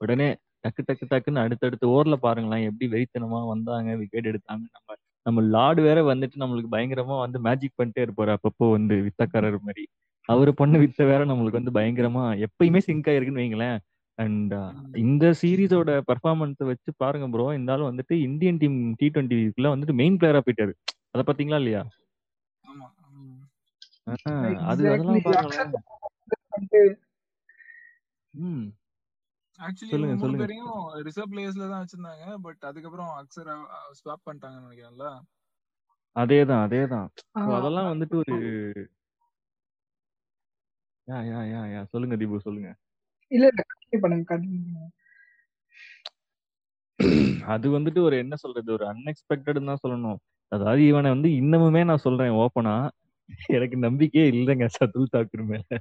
[0.02, 0.30] உடனே
[0.64, 4.66] டக்கு டக்கு டக்குன்னு அடுத்தடுத்த ஓவர்ல பாருங்களேன் எப்படி வெறித்தனமா வந்தாங்க விக்கெட் எடுத்தாங்க.
[4.76, 8.32] நம்ம நம்ம லார்டு வேற வந்துட்டு நம்மளுக்கு பயங்கரமா வந்து மேஜிக் பண்ணிட்டே இருப்பாரு.
[8.38, 9.84] அப்பப்போ வந்து வித்தக்காரர் மாதிரி.
[10.30, 13.78] அவர் பண்ண வித்த வேற நம்மளுக்கு வந்து பயங்கரமா எப்பயுமே சிங்க் ஆயிருக்குன்னு வைங்களேன்.
[14.22, 14.54] அண்ட்
[15.04, 17.46] இந்த சீரீஸோட பெர்ஃபார்மன்ஸை வச்சு பாருங்க ப்ரோ.
[17.52, 20.74] இருந்தாலும் வந்துட்டு இந்தியன் டீம் டி டுவெண்ட்டிக்குள்ள வந்துட்டு மெயின் பிளேயரா போயிட்டாரு.
[21.14, 21.84] அதை பாத்தீங்களா இல்லையா?
[24.68, 25.20] அது அதெல்லாம்
[28.34, 28.68] ம்.
[29.90, 30.46] சொல்லுங்க, சொல்லுங்க.
[31.08, 32.26] ரிசர்வ் பிளேயர்ஸ்ல தான் வச்சிருந்தாங்க.
[32.42, 33.50] பட் அதுக்கப்புறம் அக்ஸர்
[34.00, 35.08] ஸ்வாப் பண்ணிட்டாங்கன்னு நினைக்கிறேன்ல.
[36.16, 37.10] அதேதான் அதேதான்.
[37.58, 38.38] அதெல்லாம் வந்துட்டு ஒரு
[41.08, 41.82] யா யா யா யா.
[41.86, 42.70] சொல்லுங்க தீபு சொல்லுங்க.
[43.32, 43.62] இல்ல இல்ல.
[43.72, 44.90] கண்டினியூ பண்ணுங்க கண்டினியூ பண்ணுங்க.
[47.54, 48.70] அது வந்துட்டு ஒரு என்ன சொல்றது?
[48.78, 50.20] ஒரு அன்எக்ஸ்பெக்டட் தான் சொல்லணும்.
[50.52, 52.76] அதாவது இவனை வந்து இன்னமுமே நான் சொல்றேன் ஓப்பனா
[53.56, 55.78] எனக்கு நம்பிக்கையே இல்லைங்க சதுல் தாக்கூர் மேல.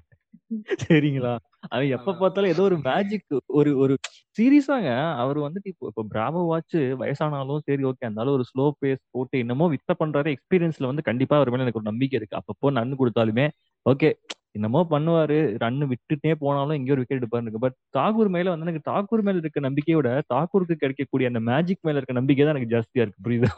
[0.82, 1.32] சரிங்களா?
[1.72, 3.24] அவன் எப்ப பார்த்தாலும் ஏதோ ஒரு மேஜிக்
[3.58, 3.94] ஒரு ஒரு
[4.38, 4.90] சீரியஸாங்க
[5.22, 9.66] அவர் வந்துட்டு இப்போ இப்போ பிராவோ வாட்ச் வயசானாலும் சரி ஓகே இருந்தாலும் ஒரு ஸ்லோ பேஸ் போட்டு என்னமோ
[9.74, 10.28] வித்த பண்றாரு.
[10.36, 12.38] எக்ஸ்பீரியன்ஸ்ல வந்து கண்டிப்பா அவர் மேல எனக்கு ஒரு நம்பிக்கை இருக்கு.
[12.40, 13.46] அப்பப்போ நன்னு கொடுத்தாலுமே
[13.86, 14.10] ஓகே
[14.54, 17.62] என்னமோ பண்ணுவாரு ரன்னு விட்டுட்டே போனாலும் எங்கேயோ ஒரு விக்கெட் எடுப்பாரு இருக்கு.
[17.64, 22.16] பட் தாகூர் மேல வந்து எனக்கு தாகூர் மேல இருக்க நம்பிக்கையோட தாக்கூருக்கு கிடைக்கக்கூடிய அந்த மேஜிக் மேல இருக்க
[22.20, 23.24] நம்பிக்கை தான் எனக்கு ஜாஸ்தியா இருக்கு.
[23.26, 23.52] புரியுதா?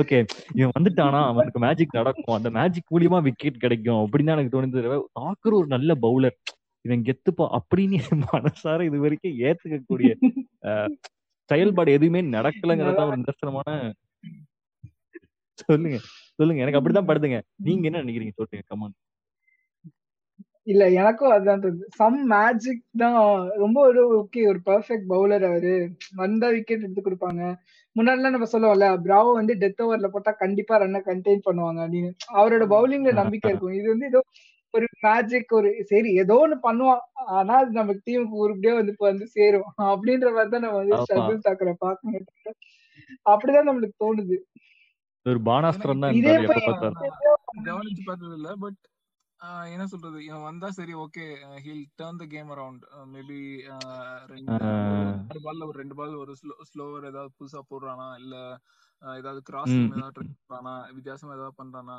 [0.00, 0.18] ஓகே
[0.54, 1.20] இவன் வந்துட்டானா?
[1.30, 2.36] அவனுக்கு மேஜிக் நடக்கும்.
[2.38, 4.82] அந்த மேஜிக் மூலியமா விக்கெட் கிடைக்கும் அப்படின்னு தான் எனக்கு தோணுது
[5.20, 6.36] தாக்கூர் ஒரு நல்ல பவுலர்
[6.84, 7.98] இவன் கெத்துப்பா அப்படின்னு
[8.34, 10.12] மனசார இது வரைக்கும் ஏத்துக்கக்கூடிய
[11.50, 13.70] செயல்பாடு எதுவுமே நடக்கலங்கிறதா ஒரு நிதர்சனமான
[15.62, 15.96] சொல்லுங்க.
[16.38, 16.60] சொல்லுங்க.
[16.64, 17.38] எனக்கு அப்படிதான் படுதுங்க.
[17.66, 18.34] நீங்க என்ன நினைக்கிறீங்க?
[18.38, 18.64] சொல்லுங்க.
[18.66, 18.94] கமான்
[20.66, 21.86] இல்ல எனக்கும் அதுதான் தோணுது.
[21.96, 23.16] சம் மேஜிக் தான்.
[23.62, 25.72] ரொம்ப ஒரு ஓகே ஒரு பெர்ஃபெக்ட் பவுலர் அவரு.
[26.14, 27.42] வந்தா விக்கெட் எடுத்து கொடுப்பாங்க.
[27.96, 32.10] முன்னாடிலாம் நம்ம சொல்லுவோம்ல பிராவோ வந்து டெத் ஓவர்ல போட்டா கண்டிப்பா ரன்னை கண்டெயின் பண்ணுவாங்க அப்படின்னு.
[32.36, 33.76] அவரோட பவுலிங்ல நம்பிக்கை இருக்கும்.
[33.80, 34.22] இது வந்து ஏதோ
[34.74, 37.02] ஒரு மேஜிக் ஒரு சரி ஏதோ ஒண்ணு பண்ணுவான்.
[37.36, 39.68] ஆனா அது நம்ம டீமுக்கு உருப்படியா வந்து இப்ப வந்து சேரும்.
[39.90, 40.98] அப்படின்ற மாதிரி தான் நம்ம வந்து.
[41.10, 42.24] ஷர்துல் தாக்கரை பார்க்கணும்.
[43.26, 44.38] அப்படிதான் நம்மளுக்கு தோணுது.
[45.26, 46.32] ஒரு பானாஸ்திரம் தான் இதே
[48.06, 48.80] பார்த்தது இல்ல பட்
[49.72, 50.18] என்ன சொல்றது?
[50.26, 51.24] இவன் வந்தா சரி okay.
[51.64, 53.38] He'll turn the game around maybe
[54.32, 54.58] ரெண்டு
[55.46, 58.08] பால்ல ஒரு ரெண்டு பால் ஒரு ஸ்லோ ஸ்லோவர் ஏதாவது புதுசா போடுறானா?
[58.22, 58.34] இல்ல
[59.02, 59.74] ஏதாவது கிராஸ்.
[59.88, 60.74] ஏதாவது ட்ரை பண்றானா?
[60.98, 61.98] வித்தியாசமா ஏதாவது பண்றானா?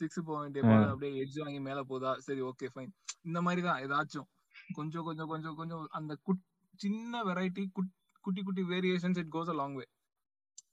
[0.00, 2.12] சிக்ஸ் போக வேண்டிய பால் அப்படியே எட்ஜ் வாங்கி மேல போதா?
[2.26, 2.92] சரி ஓகே ஃபைன்
[3.24, 4.28] இந்த மாதிரி தான் ஏதாச்சும்.
[4.70, 6.44] கொஞ்சம் கொஞ்சம் கொஞ்சம் கொஞ்சம் அந்த குட்
[6.80, 7.64] சின்ன வெரைட்டி
[8.24, 9.86] குட்டி குட்டி variations it goes a long way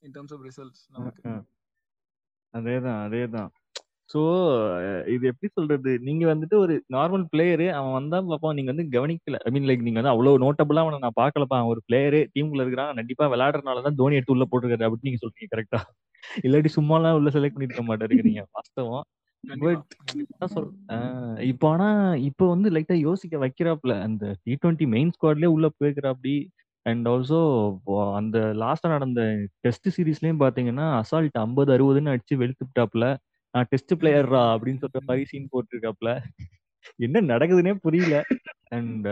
[0.06, 1.22] in terms of results நமக்கு.
[2.54, 3.52] அதேதான் அதேதான்.
[4.10, 4.22] சோ
[5.14, 5.92] இது எப்படி சொல்றது?
[6.08, 9.38] நீங்க வந்துட்டு ஒரு நார்மல் பிளேயரு அவன் வந்தா பாப்பா நீங்க வந்து கவனிக்கல.
[9.48, 12.92] ஐ மீன் லைக் நீங்க வந்து அவ்வளவு நோட்டபிளா அவனை நான் பாக்கலப்பா அவன் ஒரு பிளேயரு டீம்ல இருக்கிறான்.
[13.00, 15.82] கண்டிப்பா விளையாடுறதுனால தான் தோனி எடுத்து உள்ள போட்டுருக்காரு அப்படின்னு நீங்க சொல்றீங்க கரெக்டா
[16.44, 18.44] இல்லாட்டி சும்மாலாம் உள்ள செலக்ட் பண்ணிருக்க மாட்டாரு நீங்க.
[18.58, 19.06] வாஸ்தவம்.
[19.44, 19.84] பட்
[20.54, 20.70] சொல்
[21.50, 21.88] இப்போ ஆனா
[22.30, 26.34] இப்போ வந்து லைட்டா யோசிக்க வைக்கிறாப்ல அந்த டி டுவெண்ட்டி மெயின் ஸ்குவாட்லயே உள்ள போயிருக்கிறாப்படி
[26.86, 27.40] அண்ட் ஆல்சோ
[28.20, 29.22] அந்த லாஸ்டா நடந்த
[29.66, 33.08] டெஸ்ட் சீரீஸ்லயும் பாத்தீங்கன்னா அசால்ட் ஐம்பது அறுபதுன்னு அடிச்சு வெளுத்துட்டாப்ல
[33.54, 36.10] நான் டெஸ்ட் பிளேயர்ரா அப்படின்னு சொல்ற மாதிரி சீன் போட்டிருக்காப்ல.
[37.00, 38.16] என்ன நடக்குதுன்னே புரியல.
[38.70, 39.08] அண்ட்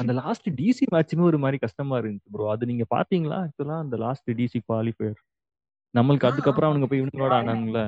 [0.00, 3.38] அந்த லாஸ்ட் டிசி மேட்சுமே ஒரு மாதிரி கஷ்டமா இருந்துச்சு ப்ரோ அது நீங்க பாத்தீங்களா?
[3.44, 5.18] ஆக்சுவலா அந்த லாஸ்ட் டிசி குவாலிஃபயர்
[5.94, 6.68] நம்மளுக்கு அதுக்கப்புறம்.
[6.70, 7.80] அவனுங்க போய் இவனுங்களோட ஆனாங்கல்ல.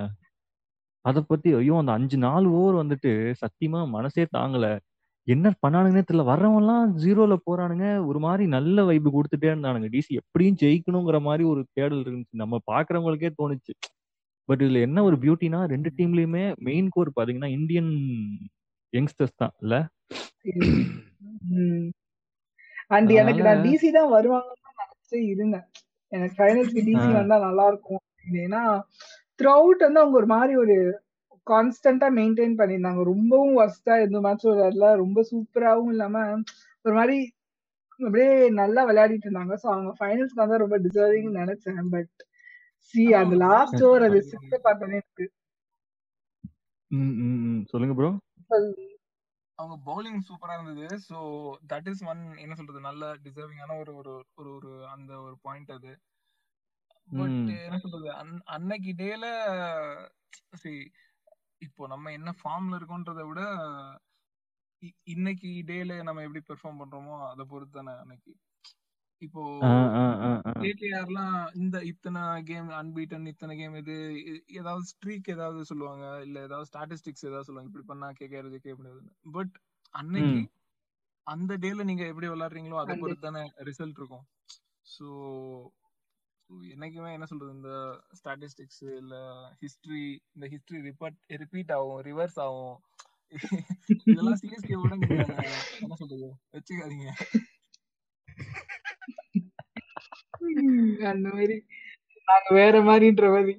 [1.04, 3.10] அத பத்தி ஐயோ அந்த அஞ்சு நாலு ஓவர் வந்துட்டு
[3.42, 4.66] சத்தியமா மனசே தாங்கல.
[5.26, 6.24] என்ன பண்ணானுங்கன்னே தெரியல.
[6.32, 7.86] வர்றவன்லாம் ஜீரோல போறானுங்க.
[8.10, 9.88] ஒரு மாதிரி நல்ல வைப்பு கொடுத்துட்டே இருந்தானுங்க.
[9.94, 12.42] டிசி எப்படியும் ஜெயிக்கணுங்கிற மாதிரி ஒரு தேடல் இருந்துச்சு.
[12.44, 13.74] நம்ம பாக்குறவங்களுக்கே தோணுச்சு.
[14.48, 17.92] பட் இதுல என்ன ஒரு பியூட்டினா ரெண்டு டீம்லயுமே மெயின் கோர் பாத்தீங்கன்னா இந்தியன்
[18.92, 19.74] யங்ஸ்டர்ஸ் தான் இல்ல?
[22.94, 25.66] அண்ட் எனக்கு நான் டிசி தான் வருவாங்கன்னு நினைச்சே இருந்தேன்.
[26.12, 27.08] எனக்கு ஃபைனல்ஸ்க்கு டிசி.
[27.18, 28.02] வந்தா நல்லா இருக்கும்.
[28.44, 28.62] ஏன்னா
[29.40, 30.76] த்ரூ அவுட் வந்து அவங்க ஒரு மாதிரி ஒரு
[31.46, 33.02] கான்ஸ்டன்டா மெயின்டைன் பண்ணியிருந்தாங்க.
[33.12, 36.22] ரொம்பவும் ஒஸ்டா எந்த மேட்சும் விளையாடல ரொம்ப சூப்பராகவும் இல்லாம
[36.84, 37.18] ஒரு மாதிரி
[38.00, 38.30] அப்படியே
[38.62, 39.54] நல்லா விளையாடிட்டு இருந்தாங்க.
[39.62, 41.82] சோ அவங்க ஃபைனல்ஸ்க்கு வந்தா ரொம்ப டிசர்விங் நினைச்சேன்.
[41.94, 42.14] பட்
[42.94, 44.54] சி அந்த லாஸ்ட் ஓவர் அது சிக்ஸ்
[46.90, 47.14] ம்,
[47.46, 47.62] ம்.
[47.64, 48.10] சொல்லுங்க ப்ரோ
[49.58, 50.86] அவங்க பவுலிங் சூப்பரா இருந்தது.
[51.08, 51.18] ஸோ
[51.68, 55.92] தட் இஸ் ஒன் என்ன சொல்றது நல்ல டிசர்விங்கான ஒரு ஒரு ஒரு ஒரு அந்த ஒரு பாயிண்ட் அது.
[57.08, 59.26] பட் என்ன சொல்றது அன்- அன்னைக்கு டேல
[60.54, 60.80] சரி
[61.58, 63.42] இப்போ நம்ம என்ன ஃபார்ம்ல இருக்கோன்றதை விட
[65.04, 68.32] இன்னைக்கு டேல நம்ம எப்படி பெர்ஃபார்ம் பண்றோமோ அதை பொறுத்து தானே அன்னைக்கு.
[69.22, 70.50] இப்போ ஆ ஆ ஆ ஆ.
[70.62, 73.94] கேகேஆர்லாம் இந்த இத்தனை கேம் அன்பீட்டன் இத்தனை கேம் இது
[74.56, 76.06] ஏதாவது ஸ்ட்ரீக் ஏதாவது சொல்லுவாங்க?
[76.26, 77.70] இல்ல ஏதாவது ஸ்டாட்டிஸ்டிக்ஸ் ஏதாவது சொல்லுவாங்க?
[77.70, 79.02] இப்படி பண்ணா கேகேஆர் ஜெயிக்க முடியாது
[79.34, 79.54] பட்
[79.94, 80.42] அன்னைக்கு
[81.26, 84.26] அந்த டேல நீங்க எப்படி விளையாடுறீங்களோ அதை பொறுத்து தானே ரிசல்ட் இருக்கும்.
[84.86, 85.06] ஸோ
[86.70, 87.52] என்னைக்குமே என்ன சொல்றது?
[87.56, 87.72] இந்த
[88.18, 89.14] ஸ்டாட்டிஸ்டிக்ஸ் இல்ல
[89.62, 92.76] ஹிஸ்டரி இந்த ஹிஸ்டரி ரிப்பீட் ரிப்பீட் ஆகும் ரிவர்ஸ் ஆகும்.
[94.06, 95.16] இதெல்லாம் சிஎஸ்கே விட நீங்க
[95.80, 96.28] என்ன சொல்றது?
[96.54, 97.08] வச்சுக்காதீங்க.
[101.04, 101.56] அந்த மாதிரி.
[102.28, 103.54] நாங்க வேற மாதிரின்ற மாதிரி.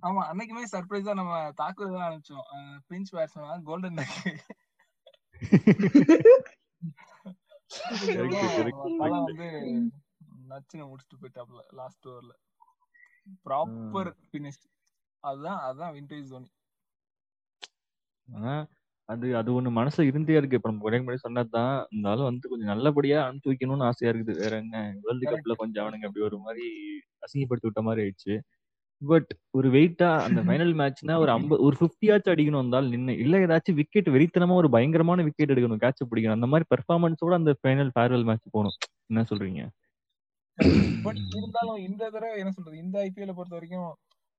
[0.00, 2.46] ஆமா அன்னைக்குமே சர்ப்ரைஸா நம்ம தாக்குதல் தான் ஆரம்பிச்சோம்
[2.88, 4.00] பிரின்ஸ் பேட்ஸ்மேன் கோல்டன்
[8.54, 9.48] கரெக்ட் வந்து
[10.50, 12.32] நச்சுன்னு முடிச்சுட்டு போயிட்டாப்ல லாஸ்ட் ஓவர்ல
[13.46, 14.62] ப்ராப்பர் பினிஷ்
[15.24, 16.50] அதுதான் அதுதான் விண்டேஜ் தோனி.
[19.10, 20.58] அது அது ஒண்ணு மனசுல இருந்தே இருக்கு.
[20.58, 21.74] இப்ப நம்ம ஒரே முன்னாடி சொன்னதுதான்.
[21.86, 24.34] இருந்தாலும் வந்து கொஞ்சம் நல்லபடியா அனுப்பிச்சு வைக்கணும்னு ஆசையா இருக்குது.
[24.42, 24.74] வேற என்ன?
[25.04, 26.66] வேர்ல்டு கப்ல கரெக்ட் கொஞ்சம் அவனுங்க அப்படி ஒரு மாதிரி
[27.26, 28.34] அசிங்கப்படுத்தி விட்ட மாதிரி ஆயிடுச்சு.
[29.02, 33.78] பட் ஒரு வெயிட்டா அந்த ஃபைனல் மேட்ச்னா ஒரு ஐம்பது ஒரு ஃபிஃப்டியாச்சும் அடிக்கணும் இருந்தால் நின்று இல்ல ஏதாச்சும்
[33.80, 35.82] விக்கெட் வெறித்தனமா ஒரு பயங்கரமான விக்கெட் எடுக்கணும்.
[35.84, 36.38] கேட்ச் பிடிக்கணும்.
[36.38, 38.76] அந்த மாதிரி பெர்ஃபார்மன்ஸோட அந்த ஃபைனல் ஃபேர்வெல் மேட்ச் போகணும்.
[39.10, 39.62] என்ன சொல்றீங்க?
[41.04, 42.82] பட் இருந்தாலும் இந்த தடவை என்ன சொல்றது?
[42.84, 43.90] இந்த ஐபிஎல் பொறுத்த வரைக்கும்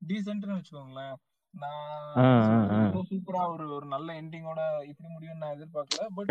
[0.01, 1.15] டீசென்ட்னு வச்சுக்கோங்களேன்.
[1.53, 6.05] நான் சூப்பரா ஒரு ஒரு நல்ல எண்டிங்கோட இப்படி முடியும்னு நான் எதிர்பார்க்கல.
[6.15, 6.29] பட்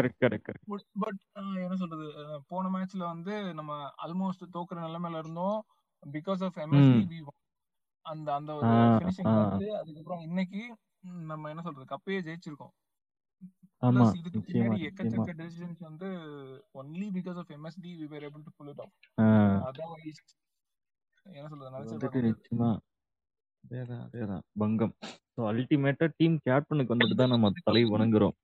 [1.03, 1.21] பட்
[1.63, 2.07] என்ன சொல்றது?
[2.49, 3.73] போன மேட்ச்ல வந்து நம்ம
[4.05, 5.59] ஆல்மோஸ்ட் தோக்குற நிலைமையில இருந்தோம்.
[6.03, 7.21] பிகாஸ் ஆஃப் எம்எஸ்டி
[8.07, 10.63] அந்த அந்த ஒரு ஃபினிஷிங் வந்து அதுக்கப்புறம் இன்னைக்கு
[11.27, 11.93] நம்ம என்ன சொல்றது?
[11.93, 12.75] கப்பையே ஜெயிச்சிருக்கோம்.
[13.83, 16.09] பிளஸ் இதுக்கு பின்னாடி எக்கச்சக்க டெசிஷன்ஸ் வந்து
[16.75, 19.27] only because of MSD we were able to pull it off ah.
[19.69, 20.21] Otherwise
[21.27, 21.71] என்ன சொல்றது?
[21.71, 22.71] அது நினைச்சே வந்துட்டு பார்க்க முடியாது நிச்சயமா.
[23.65, 24.45] அதேதான் அதேதான்.
[24.59, 24.95] பங்கம்.
[25.35, 28.37] ஸோ அல்டிமேட்டா டீம் கேப்டனுக்கு வந்துட்டு தான் நம்ம தலை வணங்குறோம்.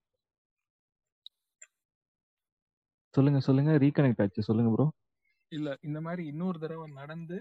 [3.14, 3.72] சொல்லுங்க சொல்லுங்க.
[3.85, 4.48] ரீகனெக்ட் ஆச்சு.
[4.48, 4.87] சொல்லுங்க ப்ரோ
[5.52, 7.38] இல்ல இந்த மாதிரி இன்னொரு தடவை நடந்து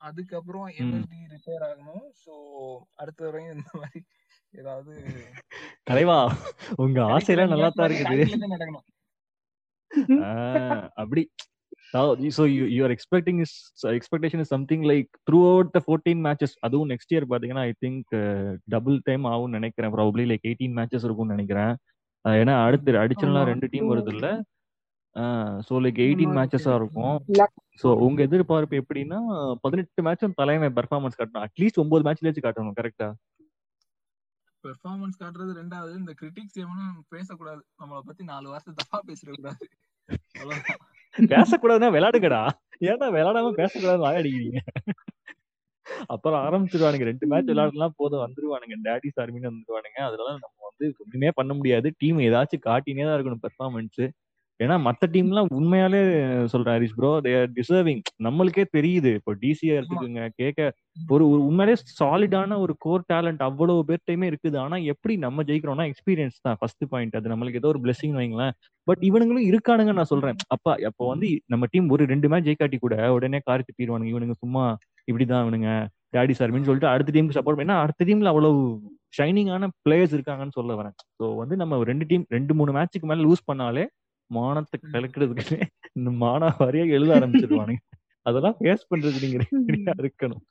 [0.00, 0.76] அதுக்கப்புறம் ம்.
[0.80, 2.04] எம்எஸ்டி ரிப்பேர் ஆகணும்.
[2.22, 2.32] ஸோ
[2.96, 4.00] அடுத்த தடவையும் இந்த மாதிரி
[4.54, 4.92] ஏதாவது
[5.84, 6.18] தலைவா?
[6.76, 8.24] உங்க ஆசையெல்லாம் ரெண்டு நல்லா தான் இருக்குது.
[8.26, 8.86] இருந்து நடக்கணும்.
[10.26, 11.22] ஆஹ் அப்படி.
[12.36, 12.44] So
[12.76, 13.56] you're expecting is
[13.98, 15.10] expectation is something like
[15.50, 18.08] throughout the fourteen matches அதுவும் நெக்ஸ்ட் இயர் பார்த்தீங்கன்னா ஐ திங்க்
[18.74, 19.92] டபுள் டைம் ஆகும்னு நினைக்கிறேன்.
[19.96, 21.72] ப்ராபப்ளி லைக் எயிட்டீன் மேட்சஸ் இருக்கும்னு நினைக்கிறேன்.
[22.24, 23.44] ஏன்னா அடுத்து ஆமா.
[23.52, 24.28] ரெண்டு டீம் வருது இல்ல
[25.66, 27.16] ஸோ லைக் எயிட்டீன் ஆமா மேட்சஸாக இருக்கும்.
[27.82, 29.18] ஸோ உங்க எதிர்பார்ப்பு எப்படின்னா
[29.64, 31.44] பதினெட்டு மேட்சும் தலைமை பெர்ஃபார்மன்ஸ் காட்டணும்.
[31.48, 33.08] அட்லீஸ்ட் ஒன்பது மேட்ச்லேயாச்சும் காட்டணும் கரெக்டா
[34.64, 35.94] பெர்ஃபார்மன்ஸ் காட்டுறது ரெண்டாவது.
[36.02, 37.62] இந்த கிரிட்டிக்ஸ் எவனும் பேசக்கூடாது.
[37.80, 39.64] நம்மளை பத்தி நாலு வாரத்தை தப்பா பேசிடக்கூடாது.
[40.40, 40.82] அவ்வளவுதான்.
[41.14, 42.42] பேசக்கூடாதுன்னா விளையாடுங்கடா.
[42.80, 44.60] ஏன்டா விளையாடாம பேசக்கூடாது வாயடிக்கிறீங்க
[46.06, 47.04] அப்புறம் ஆரம்பிச்சிருவானுங்க.
[47.04, 48.76] ரெண்டு மேட்ச் விளையாடலாம் போதும் வந்துருவானுங்க.
[48.84, 50.00] டேடி சார்மின்னு வந்துருவானுங்க.
[50.00, 51.94] அதனால நம்ம வந்து ஒண்ணுமே பண்ண முடியாது.
[51.98, 54.00] டீம் ஏதாச்சும் காட்டினே தான் இருக்கணும் பெர்ஃபார்மன்ஸ்
[54.60, 56.00] ஏன்னா மத்த டீம்லாம் உண்மையாலே
[56.52, 59.10] சொல்றேன் Harish bro they are deserving நம்மளுக்கே தெரியுது.
[59.18, 60.68] இப்போ டிசியா எடுத்துக்கோங்க கேட்க
[61.14, 64.56] ஒரு ஒரு உண்மையிலே சாலிடான ஒரு கோர் டேலண்ட் அவ்வளவு பேர்ட்டையுமே இருக்குது.
[64.64, 68.54] ஆனா எப்படி நம்ம ஜெயிக்கிறோம்னா எக்ஸ்பீரியன்ஸ் தான் ஃபர்ஸ்ட் பாயிண்ட் அது நம்மளுக்கு ஏதோ ஒரு பிளெஸிங் வைங்களேன்.
[68.86, 70.38] பட் இவனுங்களும் இருக்கானுங்க நான் சொல்றேன்.
[70.56, 74.64] அப்பா அப்போ வந்து நம்ம டீம் ஒரு ரெண்டு மேட்ச் ஜெயிக்காட்டி கூட உடனே காரி திட்டிடுவானுங்க இவனுங்க சும்மா
[75.08, 75.70] இப்படிதான் இவனுங்க.
[76.14, 78.58] டேடி சார்பின்னு சொல்லிட்டு அடுத்த டீமுக்கு சப்போர்ட் பண்ணா அடுத்த டீம்ல அவ்வளவு
[79.18, 80.94] ஷைனிங்கான பிளேயர்ஸ் இருக்காங்கன்னு சொல்ல வரேன்.
[81.18, 83.84] ஸோ வந்து நம்ம ரெண்டு டீம் ரெண்டு மூணு மேட்ச்சுக்கு மேல லூஸ் பண்ணாலே
[84.30, 85.56] மானத்தை கலக்கிறதுக்கு
[85.92, 87.82] இந்த மானா வரையா எழுத ஆரம்பிச்சிருவானுங்க.
[88.26, 90.42] அதெல்லாம் ஃபேஸ் பண்றது நீங்க ரெடியா இருக்கணும்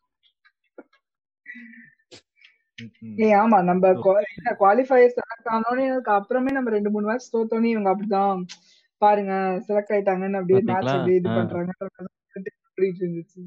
[3.38, 3.90] ஆமா நம்ம.
[4.60, 8.42] குவாலிஃபயர் செலக்ட் ஆனோடனே அதுக்கு அப்புறமே நம்ம ரெண்டு மூணு மேட்ச் தோத்தோனே இவங்க அப்படிதான்
[9.02, 9.34] பாருங்க
[9.68, 11.30] செலக்ட் ஆயிட்டாங்கன்னு அப்படியே மேட்ச் அப்படியே இது.
[11.32, 11.72] பண்றாங்க
[12.78, 13.42] ஓடிட்டு இருந்துச்சு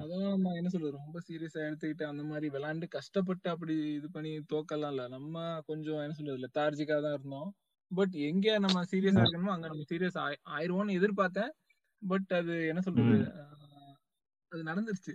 [0.00, 0.96] அதான் நம்ம என்ன சொல்றது?
[0.98, 6.14] ரொம்ப சீரியஸா எடுத்துக்கிட்டு அந்த மாதிரி விளையாண்டு கஷ்டப்பட்டு அப்படி இது பண்ணி தோக்கலாம் இல்ல நம்ம கொஞ்சம் என்ன
[6.14, 6.42] சொல்றது?
[6.44, 7.50] லெத்தார்ஜிக்கா தான் இருந்தோம்.
[7.90, 10.18] பட் எங்க நம்ம சீரியஸா இருக்கணுமோ அங்க நம்ம சீரியஸ்
[10.50, 11.52] ஆயிருவோம்னு எதிர்பார்த்தேன்.
[12.02, 13.18] பட் அது என்ன சொல்றது?
[14.52, 15.14] அது நடந்துருச்சு.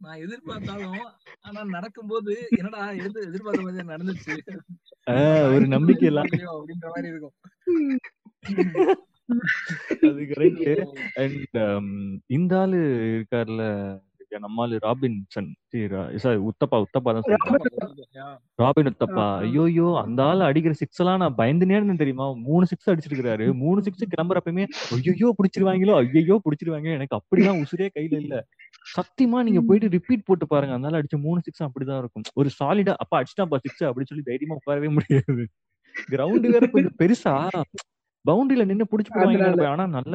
[0.00, 1.04] நான் எதிர்பார்த்தாலும்
[1.40, 3.96] ஆனா நடக்கும்போது என்னடா எது எதிர்பார்த்த மாதிரி நம்ம
[5.54, 6.08] ஒரு நம்பிக்கை
[6.54, 7.36] அப்படின்ற மாதிரி இருக்கும்.
[10.08, 10.68] அது கரெக்ட்
[11.22, 11.56] அண்ட்
[12.36, 12.78] இந்த ஆளு
[13.14, 13.62] இருக்கார்ல
[14.02, 15.48] நினைக்கிறேன் நம்மால் ராபின்சன்.
[16.22, 17.26] சாரி உத்தப்பா உத்தப்பா தான்
[18.62, 19.26] ராபின் உத்தப்பா.
[19.46, 22.26] ஐயோயோ அந்த ஆள் அடிக்கிற சிக்ஸ் எல்லாம் நான் பயந்துனே இருந்தேன் தெரியுமா?
[22.48, 24.64] மூணு சிக்ஸ் அடிச்சிருக்காரு மூணு சிக்ஸ் கிளம்புறப்பயுமே
[24.96, 28.34] ஐயோ பிடிச்சிருவாங்களோ ஐயோ பிடிச்சிருவாங்க எனக்கு அப்படிலாம் உசுரே கையில இல்ல.
[28.96, 30.74] சத்தியமா நீங்க போயிட்டு ரிப்பீட் போட்டு பாருங்க.
[30.76, 32.26] அதனால அடிச்ச மூணு சிக்ஸ் அப்படிதான் இருக்கும்.
[32.40, 35.44] ஒரு சாலிடா அப்பா அடிச்சிட்டாப்பா சிக்ஸ் அப்படி சொல்லி தைரியமா உட்காரவே முடியாது.
[36.12, 37.34] கிரவுண்ட் வேற கொஞ்சம் பெருசா.
[38.24, 39.66] பவுண்டரியில நின்னு புடிச்சு அதனால.
[39.72, 40.14] ஆனா நல்ல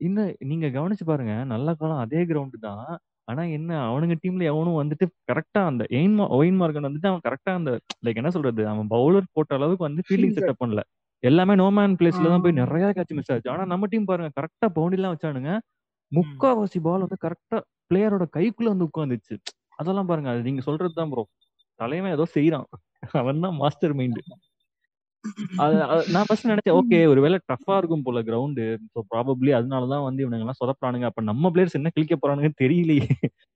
[0.00, 1.34] இன்னும் நீங்க கவனிச்சு பாருங்க.
[1.52, 2.86] நல்ல காலம் அதே கிரவுண்ட் தான்.
[3.28, 7.70] ஆனா என்ன அவனுங்க டீம்ல எவனும் வந்துட்டு கரெக்டா அந்த எயின் ஒயின் மார்க்கன் வந்துட்டு அவன் கரெக்டா அந்த
[8.06, 10.82] லைக் என்ன சொல்றது அவன் பவுலர் போட்ட அளவுக்கு வந்து ஃபீல்டிங் செட்டப் பண்ணல.
[11.22, 13.50] எல்லாமே நோமேன் பிளேஸ்ல தான் போய் நிறைய கேட்ச் மிஸ் ஆச்சு.
[13.54, 15.52] ஆனா நம்ம டீம் பாருங்க கரெக்டா பவுண்டரி எல்லாம் வச்சானுங்க.
[16.12, 17.58] முக்காவாசி பால் வந்து கரெக்டா
[17.90, 19.34] பிளேயரோட கைக்குள்ள வந்து உட்காந்துச்சு
[19.78, 21.22] அதெல்லாம் பாருங்க அது நீங்க சொல்றது தான் ப்ரோ
[21.80, 22.66] தலைவன் ஏதோ செய்யறான்
[23.20, 24.20] அவன் தான் மாஸ்டர் மைண்ட்
[26.14, 30.60] நான் ஃபர்ஸ்ட் நினைச்சேன் ஓகே ஒருவேளை டஃபா இருக்கும் போல கிரவுண்டு ஸோ ப்ராபப்ளி அதனாலதான் வந்து இவனுங்க எல்லாம்
[30.60, 31.08] சொதப்புறானுங்க.
[31.10, 33.06] அப்ப நம்ம பிளேயர்ஸ் என்ன கிளிக்க போறானுங்கன்னு தெரியலையே.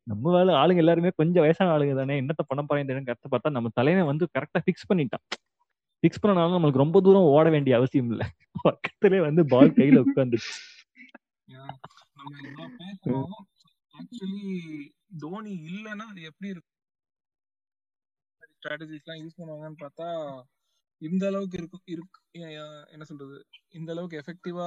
[0.07, 2.17] நம்ம வேலை ஆளுங்க எல்லாருமே கொஞ்சம் வயசான ஆளுங்க தானே.
[2.23, 5.25] என்னத்த பண்ண போறேன் கருத்து பார்த்தா நம்ம தலைவன் வந்து கரெக்டா ஃபிக்ஸ் பண்ணிட்டான்.
[6.03, 8.25] ஃபிக்ஸ் பண்ணனால நம்மளுக்கு ரொம்ப தூரம் ஓட வேண்டிய அவசியம் இல்ல.
[8.63, 10.53] பக்கத்திலே வந்து பால் கையில உட்காந்துச்சு
[13.95, 14.43] ஆக்சுவலி
[15.23, 16.75] தோனி இல்லைன்னா அது எப்படி இருக்கும்?
[18.53, 20.09] ஸ்ட்ராட்டஜிஸ் எல்லாம் யூஸ் பண்ணுவாங்கன்னு பார்த்தா
[21.03, 22.21] இந்த அளவுக்கு இருக்கும் இருக்கு
[22.95, 23.37] என்ன சொல்றது?
[23.79, 24.67] இந்த அளவுக்கு எஃபெக்டிவா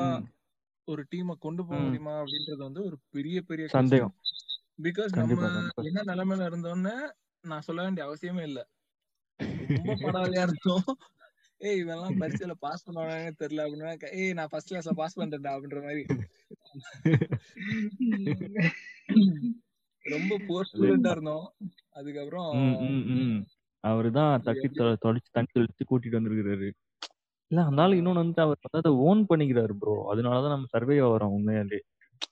[0.87, 1.79] ஒரு டீமை கொண்டு போக.
[1.85, 4.13] முடியுமா அப்படின்றது வந்து ஒரு பெரிய பெரிய சந்தேகம்.
[4.85, 5.49] பிகாஸ் நம்ம
[5.89, 6.95] என்ன நிலைமையில இருந்தோம்னு
[7.43, 8.59] நான் சொல்ல வேண்டிய அவசியமே இல்ல.
[9.75, 10.89] ரொம்ப படாதையா இருந்தோம்.
[11.61, 13.91] ஏய் இவெல்லாம் பரீட்சையில பாஸ் பண்ணுவானே தெரியல அப்படின்னா
[14.21, 16.03] ஏய் நான் ஃபர்ஸ்ட் கிளாஸ்ல பாஸ் பண்ணிட்டேன்டா அப்படின்ற மாதிரி.
[20.05, 21.45] ரொம்ப புவர் ஸ்டூடெண்டா இருந்தோம்.
[21.97, 22.51] அதுக்கப்புறம்
[23.83, 26.67] அவருதான் தட்டி தொ- தொலைச்சு தண்ணி தெளிச்சு கூட்டிட்டு வந்திருக்கிறாரு.
[27.51, 31.79] இல்ல அதனால இன்னொன்னு வந்து அவர் வந்து அதை ஓன் பண்ணிக்கிறாரு ப்ரோ அதனாலதான் நம்ம சர்வே வரோம் உண்மையாலே.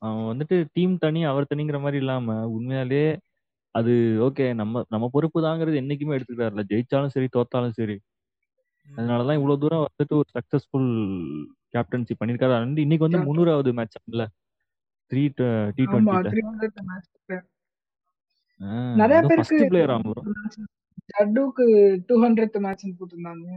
[0.02, 3.04] அவன் வந்துட்டு டீம் தனி அவர் தனிங்கிற மாதிரி இல்லாம உண்மையாலே
[3.76, 3.94] அது
[4.26, 7.98] ஓகே நம்ம நம்ம பொறுப்பு தாங்கிறது என்னைக்குமே எடுத்துக்கிறாருல ஜெயிச்சாலும் சரி தோத்தாலும் சரி.
[8.88, 10.90] அதனாலதான் இவ்வளவு தூரம் வந்துட்டு ஒரு சக்சஸ்ஃபுல்
[11.74, 14.24] கேப்டன்சி பண்ணிருக்காரு அண்ட் இன்னைக்கு வந்து முன்னூறாவது மேட்ச் இல்ல
[15.12, 17.10] த்ரீ டி ஆமா டுவெண்ட்டில த்ரீ ஹண்ட்ரட் மேட்ச்
[19.02, 20.24] நிறைய ஃபர்ஸ்ட் பேருக்கு பிளேயர் ஆகும் ப்ரோ
[21.10, 21.66] ஜட்டுக்கு
[22.08, 23.48] டூ ஹண்ட்ரட் மேட்ச் போட்டிருந்தாங்க.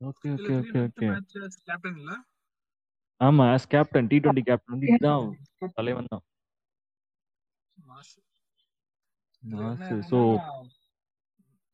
[0.00, 1.36] Okay okay okay okay match
[1.68, 2.12] captain இல்ல?
[3.20, 5.24] ஆமா as captain T twenty captain வந்து இதுதான்
[5.78, 6.24] தலைவன் தான்.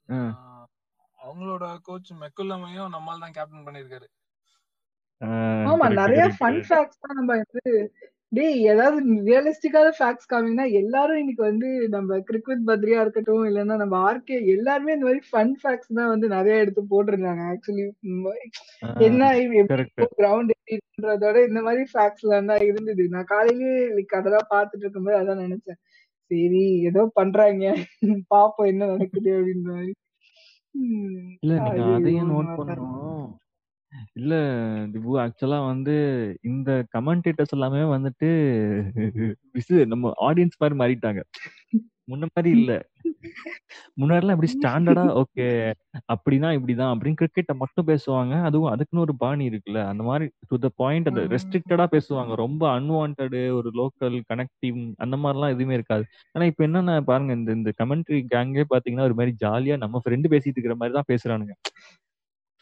[0.08, 0.64] ஆஹ்,
[1.18, 4.08] அவங்களோட கோச் மெக்குல்லமையும் நம்மால் தான் கேப்டன் பண்ணிருக்காரு
[5.68, 7.62] ஆமா நிறைய ஃபன் ஃபேக்ட்ஸ் தான் நம்ம வந்து
[8.36, 14.36] டேய் ஏதாவது ரியலிஸ்டிக்கான ஃபேக்ட்ஸ் காமிங்கன்னா எல்லாரும் இன்னைக்கு வந்து நம்ம கிரிக்கெட் பத்ரியா இருக்கட்டும் இல்லைன்னா நம்ம ஆர்கே
[14.54, 17.42] எல்லாருமே இந்த மாதிரி ஃபன் ஃபேக்ட்ஸ் தான் வந்து நிறைய எடுத்து போட்டிருந்தாங்க.
[17.52, 17.84] ஆக்சுவலி
[19.08, 19.30] என்ன
[20.20, 23.04] கிரவுண்ட் எப்படின்றதோட இந்த மாதிரி ஃபேக்ட்ஸ் எல்லாம் தான் இருந்தது.
[23.14, 25.80] நான் காலையிலேயே லைக் அதெல்லாம் பார்த்துட்டு இருக்கும்போது அதான் நினைச்சேன்.
[26.30, 27.64] சரி ஏதோ பண்றாங்க.
[28.34, 29.94] பாப்போம் என்ன நடக்குது அப்படின்ற மாதிரி.
[31.44, 33.24] இல்ல நீங்க அதையும் நோட் பண்ணணும்.
[34.20, 34.34] இல்ல
[34.92, 35.94] திபு ஆக்சுவலா வந்து
[36.42, 38.28] இந்த கமெண்டேட்டர்ஸ் எல்லாமே வந்துட்டு
[39.56, 41.22] விசு நம்ம ஆடியன்ஸ் மாதிரி மாறிட்டாங்க.
[42.10, 42.72] முன்ன மாதிரி இல்ல.
[44.00, 45.46] முன்னாடிலாம் இப்படி ஸ்டாண்டர்டா ஓகே
[46.12, 48.34] அப்படின்னா இப்படிதான் அப்படின்னு கிரிக்கெட்டை மட்டும் பேசுவாங்க.
[48.48, 52.34] அதுவும் அதுக்குன்னு ஒரு பாணி இருக்குல்ல அந்த மாதிரி டு த பாயிண்ட் அந்த ரெஸ்ட்ரிக்டடா பேசுவாங்க.
[52.44, 53.22] ரொம்ப அன்வான்ட்
[53.58, 56.04] ஒரு லோக்கல் கனெக்டிவ் அந்த மாதிரிலாம் எதுவுமே இருக்காது.
[56.34, 60.58] ஆனா இப்ப என்னன்னா பாருங்க இந்த இந்த கமெண்ட்ரி கேங்கே பாத்தீங்கன்னா ஒரு மாதிரி ஜாலியா நம்ம ஃப்ரெண்டு பேசிட்டு
[60.58, 61.54] இருக்கிற மாதிரி தான் பேசுறானுங்க.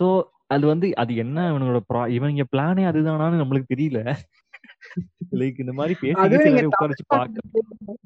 [0.00, 0.06] சோ
[0.52, 4.00] அது வந்து அது என்ன இவனோட ப்ரா இவங்க பிளானே அதுதானான்னு நம்மளுக்கு தெரியல.
[5.40, 7.96] லைக் இந்த மாதிரி பேசி அதுவும் கீசி இங்க எல்லாரையும் உட்கார தமிழ் வச்சு பார்க்க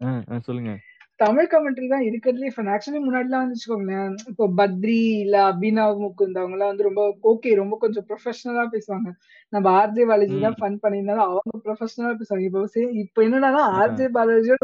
[0.00, 0.72] ஆ, ஆ, சொல்லுங்க.
[1.20, 6.56] தமிழ் கமெண்ட்ரி தான் இருக்கிறதுலே ஃபன் ஆக்சுவலி முன்னாடிலாம் வந்து வச்சுக்கோங்களேன் இப்போ பத்ரி இல்ல அபினவ் முகுந்த் அவங்க
[6.56, 9.08] எல்லாம் வந்து ரொம்ப ஓகே ரொம்ப கொஞ்சம் ப்ரொஃபஷனலா பேசுவாங்க.
[9.52, 12.46] நம்ம ஆர்ஜே பாலாஜி தான் ஃபன் பண்ணியிருந்தாலும் அவங்க ப்ரொஃபஷனலா பேசுவாங்க.
[12.48, 12.62] இப்போ
[13.04, 14.62] இப்போ என்னன்னா ஆர்ஜே பாலாஜியோட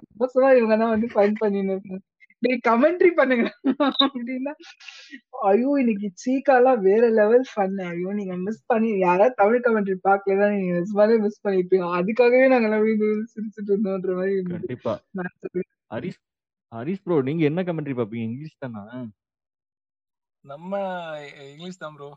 [0.59, 1.39] இவங்க தான் வந்து ஃபன்
[1.75, 1.95] இருக்காங்க.
[1.95, 2.12] டேய்
[2.67, 3.47] கமெண்ட்ரி பண்ணுங்க.
[4.05, 4.53] அப்படின்னா
[5.49, 10.73] ஐயோ இன்னைக்கு சீக்காலாம் வேற லெவல் ஃபன் ஐயோ நீங்க மிஸ் பண்ணி யாராவது தமிழ் கமெண்ட்ரி பார்க்கலன்னா நீங்க
[10.79, 12.87] நிஜமாலே மிஸ் பண்ணிருப்பீங்க அதுக்காகவே நாங்க எல்லாம்
[13.33, 14.95] சிரிச்சுட்டு இருந்தோன்ற மாதிரி கண்டிப்பா.
[15.95, 16.21] ஹரிஷ்
[16.73, 18.85] ஹரிஷ் ப்ரோ நீங்க என்ன கமெண்ட்ரி பாப்பீங்க இங்கிலீஷ் தானா?
[20.45, 20.71] நம்ம
[21.51, 22.09] இங்கிலீஷ் தான் ப்ரோ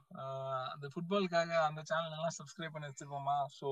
[0.71, 3.69] அந்த ஃபுட்பாலுக்காக அந்த சேனல் எல்லாம் சப்ஸ்கிரைப் பண்ணி வச்சிருப்போமா சோ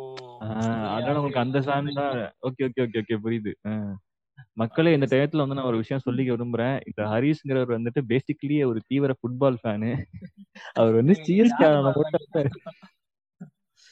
[0.92, 1.88] அதான் உங்களுக்கு அந்த தான்
[2.50, 3.54] ஓகே ஓகே ஓகே ஓகே புரியுது.
[4.58, 6.76] மக்களே இந்த டயத்துல வந்து நான் ஒரு விஷயம் சொல்லிக்க விரும்புறேன்.
[6.86, 9.92] இந்த ஹரிஷ்ங்கிறவர் வந்துட்டு பேசிக்கலி ஒரு தீவிர ஃபுட்பால் ஃபேனு
[10.74, 11.68] அவர் வந்து சிஎஸ்கே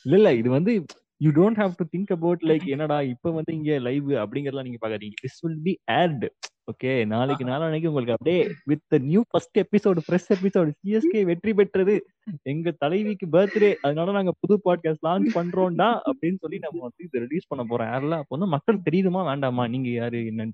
[0.06, 0.74] இல்ல இல்ல இது வந்து
[1.22, 5.18] you don't have to think about like என்னடா இப்ப வந்து இங்க லைவ் அப்படிங்கறதெல்லாம் நீங்க பாக்காதீங்க
[5.22, 6.30] this will be aired
[6.66, 12.06] okay நாளைக்கு நாளானைக்கு உங்களுக்கு அப்படியே with new first episode fresh episode CSK வெற்றி பெற்றது.
[12.42, 17.48] எங்க தலைவிக்கு பர்த்டே அதனால நாங்க புது பாட்காஸ்ட் லான்ச் பண்றோம்டா அப்படின்னு சொல்லி நம்ம வந்து இதை ரிலீஸ்
[17.48, 17.96] பண்ண போறோம்.
[17.96, 19.68] யாரெல்லாம் அப்போ வந்து மக்கள் தெரியுமா வேண்டாமா?
[19.68, 20.18] நீங்க யாரு?
[20.18, 20.52] என்னன்னு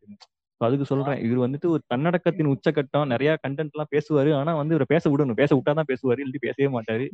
[0.57, 1.31] அதுக்கு சொல்றேன்.
[1.31, 4.33] இவர் வந்துட்டு ஒரு தன்னடக்கத்தின் உச்சக்கட்டம் நிறைய கண்டென்ட் எல்லாம் பேசுவாரு.
[4.35, 5.33] ஆனா வந்து இவரை பேச விடணும்.
[5.33, 7.07] பேச விட்டாதான் பேசுவாரு இல்லாட்டி பேசவே மாட்டாரு.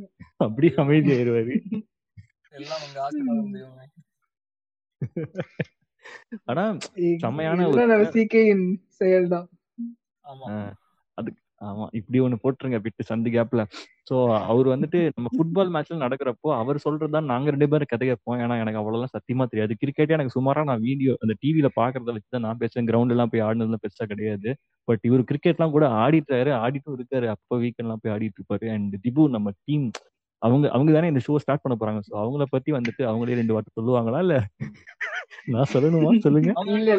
[2.87, 3.85] உங்க ஆசீர்வாதம் தெய்வமே.
[6.45, 6.63] ஆனா
[7.23, 7.67] செம்மையான
[9.01, 9.47] செயல்தான்.
[10.25, 10.47] ஆமா.
[11.17, 11.29] அது
[11.61, 13.61] ஆமா இப்படி ஒண்ணு போட்டுருங்க விட்டு சந்து கேப்ல.
[14.09, 14.15] சோ
[14.51, 18.39] அவர் வந்துட்டு நம்ம ஃபுட்பால் மேட்ச்ல நடக்கிறப்போ அவர் சொல்றதுதான் நாங்க ரெண்டு பேரும் கதை கேட்போம்.
[18.43, 19.73] ஏன்னா எனக்கு அவ்வளவுலாம் சத்தியமா தெரியாது.
[19.81, 22.89] கிரிக்கெட்டே எனக்கு சுமாரா நான் வீடியோ அந்த டிவில பாக்குறத வச்சுதான் நான் பேசுவேன்.
[22.89, 24.51] கிரவுண்ட் எல்லாம் போய் ஆடினதுலாம் பெருசா கிடையாது.
[24.87, 27.29] பட் இவர் கிரிக்கெட்லாம் கூட ஆடிட்டாரு ஆடிட்டும் இருக்காரு.
[27.35, 28.67] அப்ப வீக்கெண்ட் எல்லாம் போய் ஆடிட்டு இருப்பாரு.
[28.75, 29.87] அண்ட் திபு நம்ம டீம்
[30.41, 32.01] அவங்க அவங்க தானே இந்த ஷோ ஸ்டார்ட் பண்ண போறாங்க.
[32.09, 34.37] சோ அவங்கள பத்தி வந்துட்டு அவங்களே ரெண்டு வார்த்தை சொல்லுவாங்களா இல்ல?
[35.47, 36.11] நான் சொல்லணுமா?
[36.19, 36.51] சொல்லுங்க.
[36.79, 36.91] இல்ல,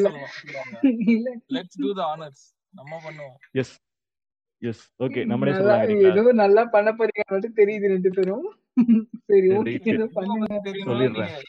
[1.13, 1.31] இல்ல.
[1.55, 2.43] லெட்ஸ் டூ த ஆனர்ஸ்
[2.75, 3.37] நம்ம பண்ணுவோம்.
[3.61, 3.75] எஸ்
[4.63, 8.47] எஸ் ஓகே நம்மளே நல்லா சொல்லலாம் ஏதோ நல்லா பண்ண போறீங்க மட்டும் தெரியுது ரெண்டு பேரும்.
[9.29, 9.75] சரி ஓகே.
[9.93, 10.47] ஏதோ பண்ணுங்க.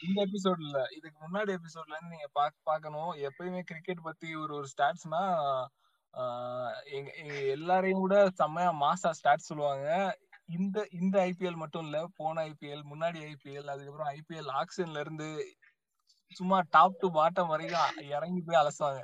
[0.06, 5.22] இந்த எபிசோட்ல இதுக்கு முன்னாடி எபிசோட்ல இருந்து நீங்க பாக் பார்க்கணும் எப்பயுமே கிரிக்கெட் பத்தி ஒரு ஒரு ஸ்டாட்ஸ்னா
[6.96, 7.10] எங்க
[7.54, 9.88] எல்லாரையும் கூட செம்மையா மாசா ஸ்டாட்ஸ் சொல்லுவாங்க.
[10.48, 15.28] இந்த இந்த ஐபிஎல் மட்டும் இல்ல போன ஐபிஎல் முன்னாடி ஐபிஎல் அதுக்கப்புறம் ஐபிஎல் ஆக்ஷன்ல இருந்து
[16.32, 19.02] சும்மா டாப் டு பாட்டம் வரைக்கும் இறங்கி போய் அலசுவாங்க.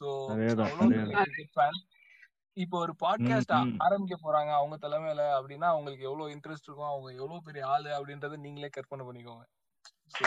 [0.00, 0.06] சோ
[2.52, 3.52] இப்போ ஒரு பாட்காஸ்ட்.
[3.78, 8.68] ஆரம்பிக்க போறாங்க அவங்க தலைமையில அப்படின்னா அவங்களுக்கு எவ்வளவு இன்ட்ரெஸ்ட் இருக்கும் அவங்க எவ்வளவு பெரிய ஆளு அப்படின்றத நீங்களே
[8.68, 9.44] கற்பனை பண்ணிக்கோங்க.
[10.14, 10.26] So,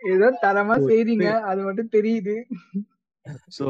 [0.00, 2.34] ஏதோ தரமா செய்றீங்க அது மட்டும் தெரியுது.
[3.58, 3.66] சோ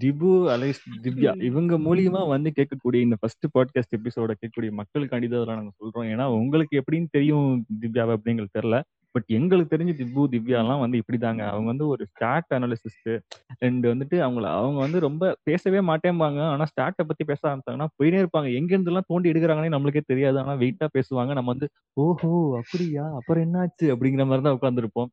[0.00, 5.60] திபு அலைஸ் திவ்யா இவங்க மூலியமா வந்து கேட்கக்கூடிய இந்த ஃபர்ஸ்ட் பாட்காஸ்ட் எபிசோட கேட்கக்கூடிய மக்களுக்காண்டி தான் அதெல்லாம்
[5.60, 6.08] நாங்க சொல்றோம்.
[6.12, 8.78] ஏன்னா உங்களுக்கு எப்படின்னு தெரியும் திவ்யாவை அப்படிங்கிறது தெரியல.
[9.14, 11.42] பட் எங்களுக்கு தெரிஞ்சு திப்பு திவ்யாலாம் வந்து இப்படிதாங்க.
[11.46, 13.10] அவங்க வந்து ஒரு ஸ்டாட் அனாலிசிஸ்ட்
[13.58, 16.40] அண்ட் வந்துட்டு அவங்கள அவங்க வந்து ரொம்ப பேசவே மாட்டேம்பாங்க.
[16.48, 18.54] ஆனா ஸ்டாட்டை பத்தி பேச ஆரம்பிச்சாங்கன்னா போயினே இருப்பாங்க.
[18.54, 20.38] எங்க இருந்து எல்லாம் தோண்டி எடுக்கிறாங்கன்னே நம்மளுக்கே தெரியாது.
[20.38, 21.32] ஆனா வெயிட்டா பேசுவாங்க.
[21.32, 23.06] நம்ம வந்து ஓஹோ அப்படியா?
[23.14, 23.86] அப்புறம் என்னாச்சு?
[23.94, 25.10] அப்படிங்கிற மாதிரி தான் உட்காந்துருப்போம்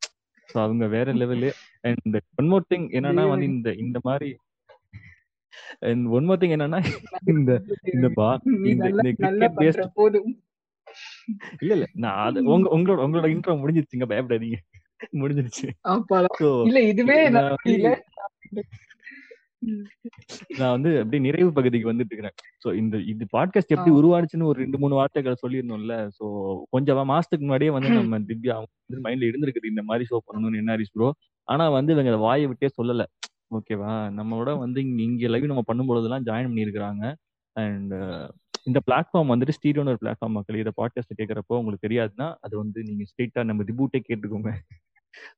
[0.49, 1.49] ஸோ அவங்க வேற level
[1.81, 4.27] and one more thing என்னன்னா வந்து இந்த இந்த மாதிரி
[5.81, 6.79] அண்ட் ஒன் மோர் திங் என்னன்னா
[7.33, 7.51] இந்த
[7.93, 10.31] இந்த பா கிரிக்கெட் பேஸ்ட் போதும்.
[11.61, 11.85] இல்ல இல்ல.
[11.95, 14.59] நான் அது உங்க உங்களோட உங்களோட இன்ட்ரோ முடிஞ்சிருச்சுங்க பயப்படாதீங்க.
[15.21, 15.67] முடிஞ்சிருச்சு.
[16.67, 17.17] இல்ல இதுவே
[20.57, 23.91] நான் வந்து அப்படியே நிறைவு பகுதிக்கு வந்துட்டு இருக்கிறேன் ஸோ இந்த இது பாட்காஸ்ட் எப்படி.
[23.99, 25.95] உருவாச்சுன்னு ஒரு ரெண்டு மூணு வார்த்தைகள் சொல்லிடணும்ல.
[26.17, 26.25] ஸோ
[26.69, 30.75] கொஞ்சம் மாசத்துக்கு முன்னாடியே வந்து நம்ம திவ்யா அவங்க வந்து மைண்ட்ல இருந்திருக்குது இந்த மாதிரி ஷோ பண்ணணும்னு என்ன
[30.75, 31.09] ஹரிஸ் ப்ரோ
[31.47, 33.05] ஆனா வந்து இவங்க வாயை விட்டே சொல்லல.
[33.51, 33.91] ஓகேவா?
[34.19, 37.03] நம்மளோட வந்து இங்க இங்க லைவ் நம்ம பண்ணும்பொழுதெல்லாம் ஜாயின் பண்ணியிருக்கிறாங்க.
[37.55, 37.93] அண்ட்
[38.65, 43.03] இந்த பிளாட்ஃபார்ம் வந்துட்டு ஸ்டீடியோன்னு ஒரு பிளாட்ஃபார்ம் மக்கள் இதை பாட்காஸ்ட் கேட்குறப்போ உங்களுக்கு தெரியாதுன்னா அது வந்து நீங்க
[43.11, 44.51] ஸ்ட்ரெயிட்டா நம்ம ரிபூட்டே கேட்டுக்கோங்க.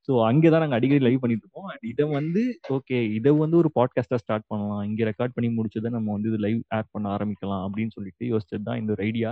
[0.05, 3.69] ஸோ அங்கே தான் நாங்கள் அடிக்கடி லைவ் பண்ணிட்டு இருக்கோம் அண்ட் இதை வந்து ஓகே இதை வந்து ஒரு
[3.75, 4.83] பாட்காஸ்டாக ஸ்டார்ட் பண்ணலாம்.
[4.83, 8.79] இங்கே ரெக்கார்ட் பண்ணி முடிச்சதை நம்ம வந்து இது லைவ் ஆட் பண்ண ஆரம்பிக்கலாம் அப்படின்னு சொல்லிட்டு யோசிச்சது தான்
[8.81, 9.31] இந்த ஒரு ஐடியா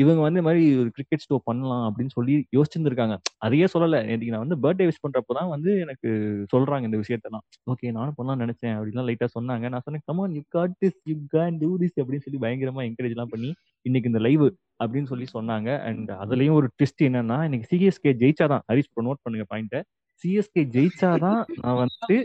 [0.00, 3.14] இவங்க வந்து இந்த மாதிரி ஒரு கிரிக்கெட் ஸ்டோ பண்ணலாம் அப்படின்னு சொல்லி யோசிச்சிருந்துருக்காங்க.
[3.46, 3.98] அதையே சொல்லலை.
[4.08, 6.08] நேற்றுக்கு நான் வந்து பர்த்டே விஷ் பண்றப்போ தான் வந்து எனக்கு
[6.52, 7.44] சொல்றாங்க இந்த விஷயத்தெல்லாம்.
[7.72, 9.68] ஓகே நானும் பண்ணலாம் நினைச்சேன் அப்படிலாம் லைட்டா சொன்னாங்க.
[9.74, 13.32] நான் சொன்னேன் come on you got this you can do this அப்படின்னு சொல்லி பயங்கரமா என்கரேஜ் எல்லாம்
[13.34, 13.50] பண்ணி
[13.86, 14.46] இன்னைக்கு இந்த லைவ்
[14.82, 15.70] அப்படின்னு சொல்லி சொன்னாங்க.
[15.88, 18.64] அண்ட் அதுலயும் ஒரு ட்விஸ்ட் என்னன்னா இன்னைக்கு சிஎஸ்கே ஜெயிச்சாதான்.
[18.70, 19.80] ஹரிஷ் ப்ரோ நோட் பண்ணுங்க பாயிண்ட
[20.24, 22.16] சிஎஸ்கே ஜெயிச்சாதான் நான் வந்து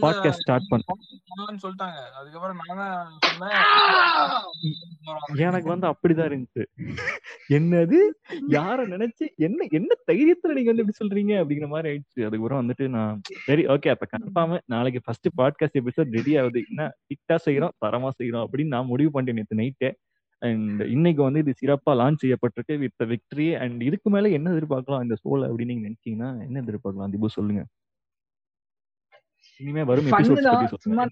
[0.00, 1.98] பாட்காஸ்ட் ஸ்டார்ட் பண்ணேன் சொல்லிட்டாங்க.
[2.18, 3.58] அதுக்கப்புறம் நான் சொன்னேன்
[5.36, 6.64] எனக்கு வந்து அப்படிதான் இருந்துச்சு.
[7.48, 7.98] என்னது?
[8.48, 11.32] யார நினைச்சு என்ன என்ன தைரியத்துல நீங்க வந்து இப்படி சொல்றீங்க?
[11.42, 12.20] அப்படிங்கிற மாதிரி ஆயிடுச்சு.
[12.20, 16.62] அதுக்கப்புறம் வந்துட்டு நான் சரி ஓகே அப்ப கன்ஃபார்ம் நாளைக்கு ஃபர்ஸ்ட் பாட்காஸ்ட் எபிசோட் ரெடி ஆகுது.
[16.68, 19.92] என்ன ஹிட்டா செய்யறோம் தரமா செய்யறோம் அப்படின்னு நான் முடிவு பண்ணிட்டேன் நேற்று நைட்டே
[20.38, 25.16] அண்ட் இன்னைக்கு வந்து இது சிறப்பா லான்ச் செய்யப்பட்டிருக்கு வித் விக்டரி அண்ட் இதுக்கு மேல என்ன எதிர்பார்க்கலாம் இந்த
[25.24, 27.12] சோல அப்படின்னு நீங்க நினைச்சீங்கன்னா என்ன எதிர்பார்க்கலாம்?
[27.14, 27.66] திபு சொல்லுங்க.
[29.60, 30.10] இனிமே வரும்
[30.86, 31.04] சும்மா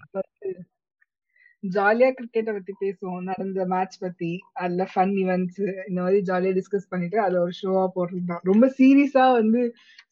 [1.63, 3.25] ஜாலியா கிரிக்கெட்டை பத்தி பேசுவோம்.
[3.29, 4.29] நடந்த மேட்ச் பத்தி
[4.61, 7.83] அதுல ஃபன் இவெண்ட்ஸ் இந்த மாதிரி ஜாலியா டிஸ்கஸ் பண்ணிட்டு அது ஒரு ஷோவா
[8.31, 8.41] தான்.
[8.49, 9.61] ரொம்ப சீரியஸா வந்து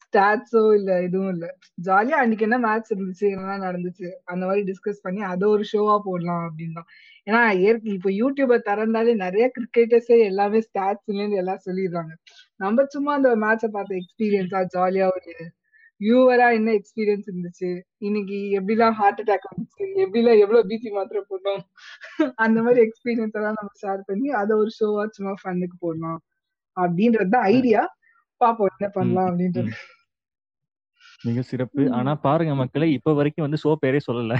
[0.04, 1.46] ஸ்டாட்ஸோ இல்ல எதுவும் இல்ல.
[1.88, 6.44] ஜாலியா அன்னைக்கு என்ன மேட்ச் இருந்துச்சு என்ன நடந்துச்சு அந்த மாதிரி டிஸ்கஸ் பண்ணி அதை ஒரு ஷோவா போடலாம்
[6.48, 6.88] அப்படின்னு தான்.
[7.26, 12.12] ஏன்னா ஏற்க இப்போ யூடியூப திறந்தாலே நிறைய கிரிக்கெட்டர்ஸே எல்லாமே ஸ்டாட்ஸ்ல எல்லாம் சொல்லிடுறாங்க.
[12.56, 15.32] நம்ம சும்மா அந்த மேட்சை பார்த்த எக்ஸ்பீரியன்ஸா ஜாலியா ஒரு
[16.00, 17.70] வியூவரா என்ன எக்ஸ்பீரியன்ஸ் இருந்துச்சு?
[17.98, 19.86] இன்னைக்கு எப்படிலாம் ஹார்ட் அட்டாக் வந்துச்சு?
[20.04, 21.62] எப்படிலாம் எவ்வளவு பிபி மாத்திரை போட்டோம்?
[22.44, 26.20] அந்த மாதிரி எக்ஸ்பீரியன்ஸ் எல்லாம் நம்ம ஷேர் பண்ணி அதை ஒரு ஷோவா சும்மா ஃபன்னுக்கு போடலாம்
[26.76, 27.82] அப்படின்றது தான் ஐடியா
[28.40, 29.72] பாப்போம் என்ன பண்ணலாம் அப்படின்றது.
[31.24, 31.82] மிக சிறப்பு.
[31.90, 34.34] ஆனா பாருங்க மக்களே இப்ப வரைக்கும் வந்து ஷோ பேரே சொல்லல.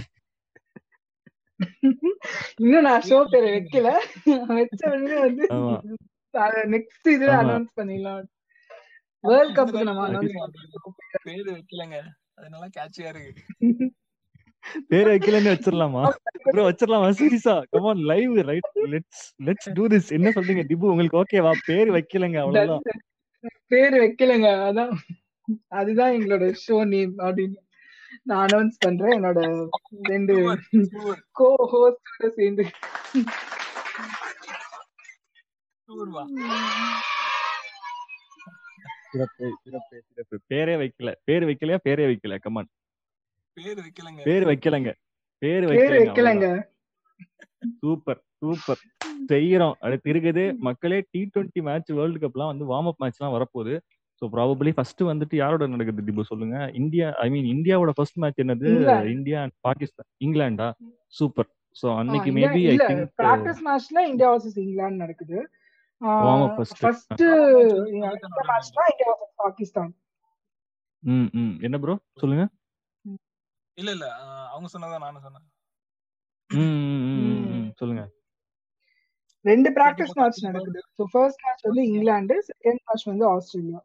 [2.59, 3.89] இன்னும் நான் ஷோ பேரை வைக்கல.
[4.59, 5.45] வச்ச உடனே வந்து
[6.75, 7.43] நெக்ஸ்ட் இதுல ஆமா.
[7.43, 8.23] அனௌன்ஸ் பண்ணிடலாம்.
[9.25, 10.05] வேர்ல்ட் கப்புக்கு நம்ம
[11.29, 11.97] பேரு வைக்கலங்க.
[12.39, 13.89] அதனால கேட்சியா இருக்கு.
[14.91, 16.03] பேர் வைக்கலன்னு வச்சிடலாமா
[16.45, 17.55] ப்ரோ வச்சிடலாமா சீரியஸா?
[17.73, 22.85] Come on live right let's let's do this என்ன சொல்றீங்க திபு உங்களுக்கு ஓகேவா பேர் வைக்கலங்க அவ்வளவுதான்.
[23.73, 24.95] பேரு வைக்கலங்க அதான்.
[25.81, 27.59] அதுதான் எங்களோட ஷோ நேம் அப்படின்னு
[28.29, 29.15] நான் அனௌன்ஸ் பண்றேன்.
[29.19, 29.41] என்னோட
[30.13, 30.35] ரெண்டு
[31.41, 32.67] கோ ஹோஸ்டோட சேர்ந்து.
[39.13, 40.37] சிறப்பு சிறப்பு சிறப்பு.
[40.51, 41.11] பேரே வைக்கல.
[41.25, 41.79] பேர் வைக்கலையா?
[41.87, 42.37] பேரே வைக்கல.
[42.39, 42.69] கமான்
[43.57, 44.21] பேரு வைக்கலங்க.
[44.25, 44.91] பேர் வைக்கலங்க.
[45.43, 46.47] பேர் பேரு வைக்கலங்க.
[47.81, 48.81] Super super.
[49.29, 49.75] செய்யறோம்.
[49.81, 50.45] அடுத்து இருக்குது.
[50.59, 53.75] மக்களே டி டுவெண்ட்டி மேட்ச் வேர்ல்டு கப்லாம் வந்து வார்ம் அப் மேட்ச்லாம் வரப்போகுது.
[54.23, 56.57] ஸோ ப்ராபபிளி ஃபர்ஸ்ட் வந்துட்டு யாரோட நடக்குது டிபு சொல்லுங்க.
[56.75, 58.71] இந்தியா ஐ மீன் இந்தியாவோட ஃபர்ஸ்ட் மேட்ச் என்னது.
[59.13, 60.09] India and Pakistan.
[60.25, 60.69] இங்கிலாண்டா?
[61.15, 61.49] சூப்பர்.
[61.77, 65.39] ஆ, அன்னைக்கு மேபி ஐ திங்க் பிராக்டிஸ் மேட்ச்ல இந்தியா வர்சஸ் இங்கிலாந்து நடக்குது.
[66.57, 66.81] ஃபர்ஸ்ட்
[69.37, 69.93] பாகிஸ்தான்.
[71.03, 71.55] ம் ம்.
[71.63, 72.45] என்ன ப்ரோ சொல்லுங்க.
[73.79, 74.07] இல்ல இல்ல.
[74.51, 75.47] அவங்க சொன்னதான் நானும் சொன்னேன்.
[76.51, 78.03] ம் சொல்லுங்க.
[79.45, 80.41] ரெண்டு பிராக்டிஸ் மேட்ச்.
[80.43, 80.81] நடக்குது.
[80.99, 83.81] ஸோ ஃபர்ஸ்ட் மேட்ச் வந்து இங்கிலாந்து செகண்ட் மேட்ச் வந்து ஆஸ்திரேலியா.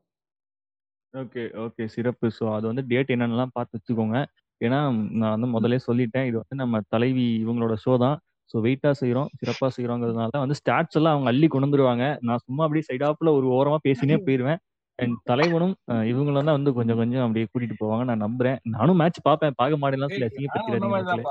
[1.14, 1.86] Okay okay.
[1.88, 2.28] சிறப்பு.
[2.40, 4.18] ஸோ அது வந்து டேட் என்னென்னலாம் பார்த்து வச்சுக்கோங்க.
[4.62, 4.80] ஏன்னா
[5.12, 6.26] நான் வந்து முதல்ல சொல்லிட்டேன்.
[6.26, 8.18] இது வந்து நம்ம தலைவி இவங்களோட ஷோ தான்.
[8.50, 12.06] ஸோ வெயிட்டா செய்கிறோம் சிறப்பாக செய்கிறோங்கிறதுனால வந்து ஸ்டாட்ஸ் எல்லாம் அவங்க அள்ளி கொண்டு வந்துருவாங்க.
[12.22, 14.60] நான் சும்மா அப்படியே சைடாப்ல ஒரு ஓரமா பேசினே போயிடுவேன்
[15.00, 15.76] அண்ட் தலைவனும்
[16.10, 18.60] இவங்களும் தான் வந்து கொஞ்சம் கொஞ்சம் அப்படியே கூட்டிட்டு போவாங்க நான் நம்புறேன்.
[18.76, 19.58] நானும் மேட்ச் பார்ப்பேன்.
[19.58, 21.26] பார்க்க மாட்டேன்லாம் சொல்லி.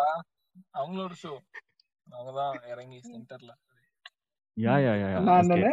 [0.79, 1.33] அவங்களோட ஷோ
[2.07, 3.53] அவங்கதான் இறங்கி சென்டர்ல
[4.57, 5.61] யா யா யா நான் ஓகே.
[5.63, 5.71] தானே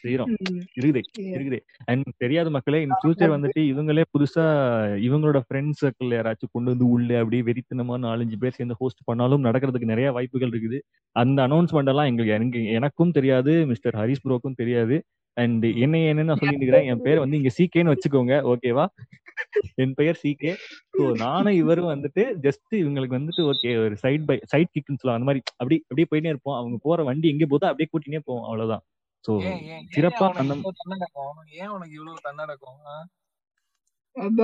[0.00, 0.56] செய்கிறோம் ம்.
[0.76, 1.00] இருக்குது
[1.30, 4.44] இருக்குது அண்ட் தெரியாத மக்களே இன் ஃபியூச்சர் வந்துட்டு இவங்களே புதுசா
[5.06, 9.92] இவங்களோட ஃப்ரெண்ட்ஸ் சர்க்கிள் யாராச்சும் கொண்டு வந்து உள்ள அப்படியே வெறித்தனமா நாலஞ்சு பேர் சேர்ந்து ஹோஸ்ட் பண்ணாலும் நடக்கிறதுக்கு
[9.92, 10.80] நிறைய வாய்ப்புகள் இருக்குது.
[11.16, 14.98] அந்த அனௌன்ஸ்மெண்ட் எல்லாம் எங்களுக்கு எனக்கு எனக்கும் தெரியாது மிஸ்டர் ஹரிஸ் ப்ரோக்கும் தெரியாது.
[15.36, 18.84] அண்ட் என்ன என்னன்னு நான் சொல்லிட்டு இருக்கிறேன் என் பேர் வந்து இங்க சிகேன்னு வச்சுக்கோங்க ஓகேவா
[19.76, 20.52] என் பெயர் சிகே
[20.94, 25.28] ஸோ நானும் இவரும் வந்துட்டு ஜஸ்ட் இவங்களுக்கு வந்துட்டு ஓகே ஒரு சைட் பை சைட் கிக்னு சொல்லலாம் அந்த
[25.28, 26.58] மாதிரி அப்படி அப்படியே போயிட்டே இருப்போம்.
[26.60, 28.84] அவங்க போற வண்டி எங்கே போதோ அப்படியே கூட்டினே போவோம் அவ்வளவுதான்.
[29.24, 29.32] ஸோ
[29.94, 30.54] சிறப்பா அந்த
[31.62, 32.80] ஏன் உனக்கு இவ்வளவு தன்னடக்கம்?
[34.16, 34.42] இந்த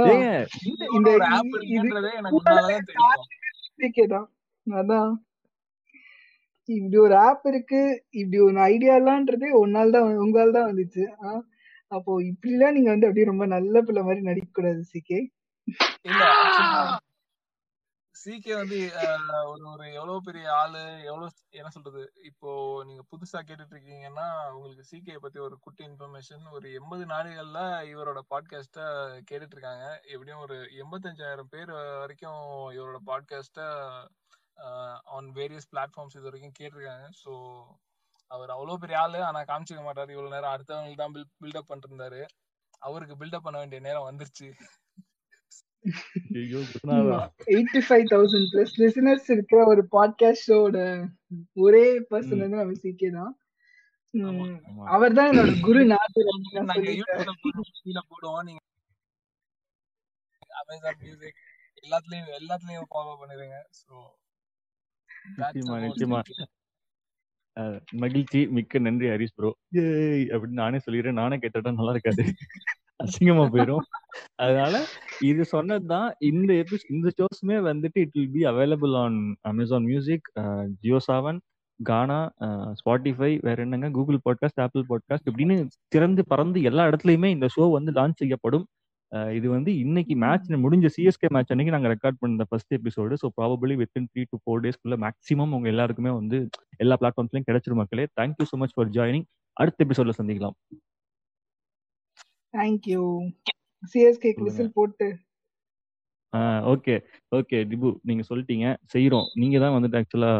[6.74, 7.80] இப்படி ஒரு ஆப் இருக்கு
[8.12, 11.32] இப்படி ஒரு ஐடியா எல்லாம்ன்றதே நாள் தான் உங்களால் தான் வந்துச்சு ஆ?
[11.92, 15.20] அப்போ இப்படி எல்லாம் நீங்க வந்து அப்படியே ரொம்ப நல்ல பிள்ளை மாதிரி நடிக்க கூடாது சிகே
[18.16, 18.78] சிகே வந்து
[19.50, 22.50] ஒரு ஒரு எவ்வளவு பெரிய ஆளு எவ்வளவு என்ன சொல்றது இப்போ
[22.88, 27.60] நீங்க புதுசா கேட்டுட்டு இருக்கீங்கன்னா உங்களுக்கு சிகே பத்தி ஒரு குட்டி இன்ஃபர்மேஷன் ஒரு எண்பது நாடுகள்ல
[27.90, 28.80] இவரோட பாட்காஸ்ட
[29.28, 32.42] கேட்டுட்டு இருக்காங்க எப்படியும் ஒரு எண்பத்தஞ்சாயிரம் பேர் வரைக்கும்
[32.76, 33.60] இவரோட பாட்காஸ்ட
[35.16, 37.06] ஆன் வேரியஸ் பிளாட்ஃபார்ம்ஸ் இது வரைக்கும் கேட்டிருக்காங்க.
[37.22, 37.32] ஸோ
[38.30, 40.10] அவர் அவ்வளோ பெரிய ஆளு ஆனா காமிச்சிக்க மாட்டாரு.
[40.14, 42.22] இவ்வளவு நேரம் அடுத்தவங்களுக்கு தான் பில்டப் பண்ணிட்டு இருந்தாரு
[42.88, 44.48] அவருக்கு பில்டப் பண்ண வேண்டிய நேரம் வந்துருச்சு.
[47.54, 50.76] Eighty five thousand plus listeners இருக்கிற ஒரு பாட்காஸ்ட் ஷோட
[51.64, 52.42] ஒரே பர்சன்.
[52.42, 53.32] வந்து நம்ம சிகே தான்.
[54.94, 55.82] அவர் தான் என்னோட குரு
[56.98, 58.60] யூடியூப்ல போடுவோம் நீங்க
[60.60, 61.38] அமேசான் மியூசிக்
[61.84, 63.58] எல்லாத்துலயும் எல்லாத்துலயும் ஃபாலோ பண்ணிருங்க.
[63.80, 63.92] சோ
[65.40, 66.20] நிச்சயமா நிச்சயமா.
[68.02, 69.50] மகிழ்ச்சி மிக்க நன்றி ஹரிஸ் ப்ரோ
[69.82, 71.20] ஏய் அப்படின்னு நானே சொல்லிடுறேன்.
[71.22, 72.24] நானே கேட்டா நல்லா இருக்காது.
[73.00, 73.84] அசிங்கமா போயிடும்
[74.42, 74.74] அதனால
[75.22, 79.18] இது சொன்னதுதான் இந்த எபிஸ் இந்த ஷோஸ்மே வந்துட்டு it will be available on
[79.50, 80.28] Amazon music
[80.82, 81.40] Jio Saavn
[81.80, 82.18] Gaana
[82.80, 83.88] Spotify வேற என்னங்க?
[83.90, 85.56] கூகுள் பாட்காஸ்ட் ஆப்பிள் பாட்காஸ்ட் இப்படின்னு
[85.88, 88.66] திறந்து பறந்து எல்லா இடத்துலயுமே இந்த ஷோ வந்து லான்ச் செய்யப்படும்.
[89.12, 93.74] இது வந்து இன்னைக்கு மேட்ச் முடிஞ்ச சிஎஸ்கே மேட்ச் அன்னைக்கு நாங்க ரெக்கார்ட் பண்ண first episode so probably
[93.80, 96.38] within three to four டேஸ்க்குள்ள maximum உங்க எல்லாருக்குமே வந்து
[96.76, 98.06] எல்லா பிளாட்ஃபார்ம்ஸ்லயும் கிடைச்சிரும் மக்களே.
[98.20, 100.56] Thank you so much for joining அடுத்த எபிசோட்ல சந்திக்கலாம்.
[102.54, 103.02] Thank you
[103.82, 104.32] CSK.
[104.46, 105.08] விசில் போட்டு.
[106.72, 106.94] ஓகே
[107.32, 108.66] ஓகே டிபு நீங்க சொல்லிட்டீங்க.
[108.94, 110.32] செய்யறோம் நீங்க தான் வந்துட்டு ஆக்சுவலா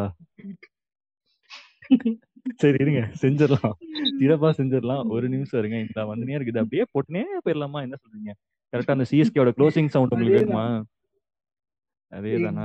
[2.63, 3.01] சரி இருங்க.
[3.23, 3.75] செஞ்சிடலாம்.
[4.21, 5.03] சிறப்பா செஞ்சிடலாம்.
[5.17, 5.79] ஒரு நிமிஷம் இருங்க.
[5.87, 7.81] இந்த வந்துனே இருக்குது அப்படியே போட்டுனே போயிடலாமா?
[7.87, 8.33] என்ன சொல்றீங்க?
[8.73, 10.65] கரெக்டா அந்த சிஎஸ்கேவோட க்ளோசிங் சவுண்ட் உங்களுக்கு தானா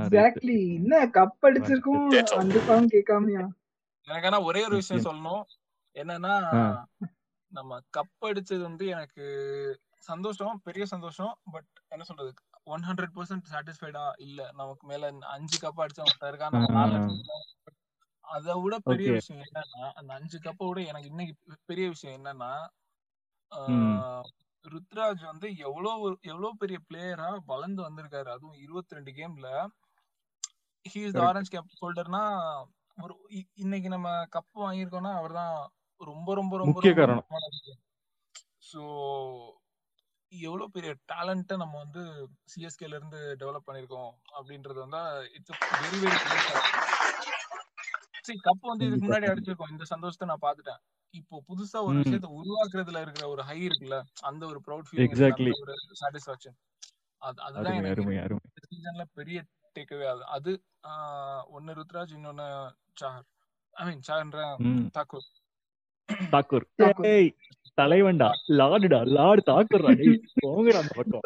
[0.06, 2.08] எக்ஸாக்ட்லி என்ன கப் அடிச்சிருக்கோம்?
[2.36, 3.44] அந்த சாங் கேட்காமயா?
[4.06, 5.04] எனக்கு ஆனா ஒரே ஒரு விஷயம்.
[5.04, 5.42] சொல்லணும்.
[5.96, 6.34] என்னன்னா.
[7.52, 9.24] நம்ம கப் அடிச்சது வந்து எனக்கு
[10.00, 11.32] சந்தோஷம் பெரிய சந்தோஷம்.
[11.52, 12.30] பட் என்ன சொல்றது?
[12.66, 16.98] ஒன் ஹண்ட்ரட் பர்சன்ட் சாட்டிஸ்ஃபைடா இல்ல நமக்கு மேல அஞ்சு கப் அடிச்சவன் இருக்கா நம்ம நாலு ஆ.
[16.98, 17.46] அடிச்சிருக்கோம்.
[18.24, 19.12] அதை விட பெரிய.
[19.12, 21.34] விஷயம் என்னன்னா அந்த அஞ்சு கப்பை விட எனக்கு இன்னைக்கு
[21.64, 22.52] பெரிய விஷயம் என்னன்னா
[24.64, 28.28] ருத்ராஜ் வந்து எவ்வளவு ஒரு- எவ்வளவு பெரிய பிளேயரா வளர்ந்து வந்திருக்காரு.
[28.28, 29.68] அதுவும் இருபத்தி ரெண்டு கேம்ல
[30.94, 31.16] ஹீஸ்.
[31.20, 32.22] ஆரஞ்ச் கேப் ஹோல்டர்னா
[33.02, 33.16] ஒரு
[33.54, 37.10] இன்னைக்கு நம்ம கப் வாங்கியிருக்கோம்னா அவர்தான் ரொம்ப ரொம்ப ரொம்ப ரொம்ப
[38.72, 38.82] ஸோ
[40.28, 42.00] எவ்வளவு பெரிய டேலண்ட்டை நம்ம வந்து
[42.56, 46.16] சிஎஸ்கேல இருந்து டெவலப் பண்ணிருக்கோம் அப்படின்றது வந்து இட்ஸ் வெரி வெரி
[48.22, 49.70] சரி கப் வந்து இதுக்கு முன்னாடி அடிச்சிருக்கோம்.
[49.70, 50.80] இந்த சந்தோஷத்தை நான் பார்த்துட்டேன்.
[51.14, 55.72] இப்போ புதுசா ஒரு விஷயத்தை உருவாக்குறதுல இருக்கிற ஒரு ஹை இருக்குல்ல அந்த ஒரு ப்ரௌட் ஃபீலிங் எக்ஸாக்ட்லி ஒரு
[56.00, 56.56] சாட்டிஸ்பாக்சன்
[57.22, 59.38] அது அதுதான் அருமை எனக்கு சீசன்ல பெரிய
[59.76, 60.22] டேக்அவே அது.
[60.36, 60.50] அது
[60.84, 62.46] ஆஹ், ஒன்னு ருத்ராஜ் இன்னொன்னு
[62.96, 63.24] சார்
[63.74, 64.40] ஐ மீன் சார்ன்ற
[64.94, 65.26] தாக்கூர்.
[66.34, 66.66] தாக்கூர்.
[67.78, 68.28] தலைவன்டா.
[68.58, 71.24] லார்டுடா லார்டு தாக்கூர்டா டேய் போங்கடா அந்த பக்கம்.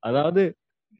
[0.00, 0.42] அதாவது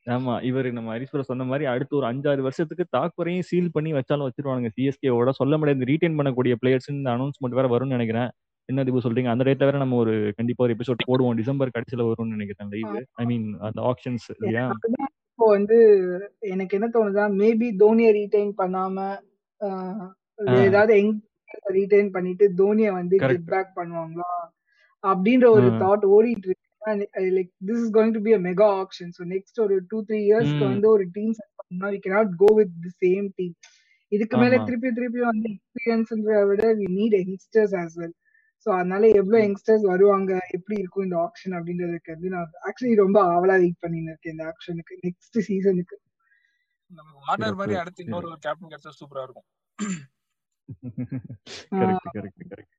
[0.09, 4.71] ஆமா இவர் நம்ம ஹரிஸ்வர சொன்ன மாதிரி அடுத்து ஒரு அஞ்சாறு வருஷத்துக்கு தாக்கூரையும் சீல் பண்ணி வச்சாலும் வச்சிருவானுங்க.
[4.77, 5.89] சிஎஸ்கேவோட சொல்ல முடியாது.
[5.91, 8.31] ரீடைன் பண்ணக்கூடிய பிளேயர்ஸ் இந்த அனௌன்ஸ்மெண்ட் வேற வரும்னு நினைக்கிறேன்.
[8.69, 9.31] என்ன தீபு சொல்றீங்க?
[9.35, 11.39] அந்த டேட்ல வேற நம்ம ஒரு கண்டிப்பா ஒரு எபிசோட் போடுவோம்.
[11.41, 12.91] டிசம்பர் கடைசியில வரும்னு நினைக்கிறேன் லைவ்
[13.23, 14.65] ஐ மீன் அந்த ஆப்ஷன்ஸ் இல்லையா?
[15.29, 15.77] இப்போ வந்து
[16.49, 18.97] எனக்கு என்ன தோணுதா மேபி தோனியை ரீடைன் பண்ணாம
[19.61, 19.69] ஆ
[20.65, 21.13] ஏதாவது எங்
[21.77, 24.31] ரீடைன் பண்ணிட்டு தோனியை வந்து கெட் கரெக்ட் பேக் பண்ணுவாங்களா?
[25.05, 26.68] அப்படின்ற ஒரு தாட் ஓடிட்டு இருக்கு.
[26.83, 30.65] Like this is going to be a mega option so next ஒரு டூ த்ரீ இயர்ஸ்க்கு
[30.71, 33.55] வந்து ஒரு டீம் செட் பண்ணா we cannot go with the same team
[34.13, 38.17] இதுக்கு மேல திருப்பி திருப்பி வந்து எக்ஸ்பீரியன்ஸ்ன்றத விட we need youngsters as well
[38.67, 43.19] so அதனால எவ்வளவு ம் யங்ஸ்டர்ஸ் வருவாங்க எப்படி இருக்கும் இந்த ஆப்ஷன் அப்படின்றதுக்கு வந்து நான் ஆக்சுவலி ரொம்ப
[43.35, 45.97] ஆவலா வெயிட் பண்ணின்னு இருக்கேன் இந்த ஆப்ஷனுக்கு நெக்ஸ்ட் சீசனுக்கு
[46.91, 49.49] நமக்கு வார்னர் மாதிரி அடுத்து இன்னொரு ஒரு கேப்டன் கிடைச்சா சூப்பரா இருக்கும்.
[51.79, 52.77] கரெக்ட் கரெக்ட் கரெக்ட்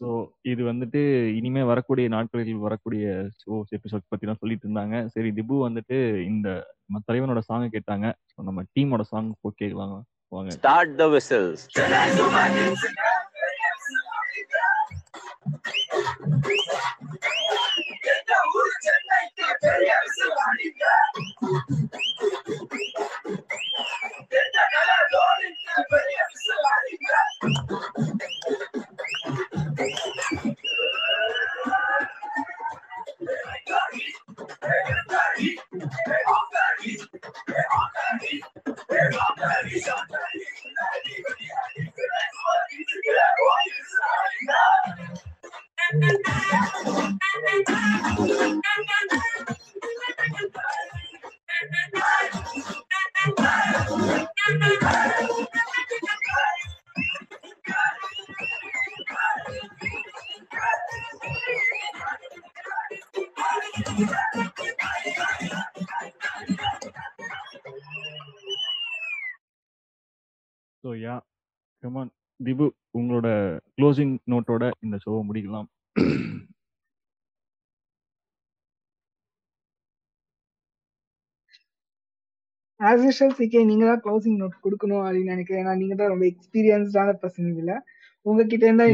[0.00, 3.04] ஸோ இது வந்துட்டு இனிமே வரக்கூடிய நாட்களில் வரக்கூடிய
[3.42, 6.48] ஷோஸ் எபிசோட் பத்தி தான் சொல்லிட்டு இருந்தாங்க சரி திபு வந்துட்டு இந்த
[6.86, 8.12] நம்ம தலைவனோட சாங் கேட்டாங்க.
[8.36, 10.06] நம்ம டீமோட சாங் போ கேட்கலாம்.
[10.32, 10.50] வாங்க.
[10.50, 11.68] Start the whistles.
[82.80, 85.62] As usual CK நீங்க தான் க்ளோசிங் நோட் கொடுக்கணும் அப்படின்னு நினைக்கிறேன்.
[85.62, 87.72] ஏன்னா நீங்க தான் ரொம்ப எக்ஸ்பீரியன்ஸ்டான பர்சன் இதுல.
[88.26, 88.84] உங்ககிட்ட இருந்தா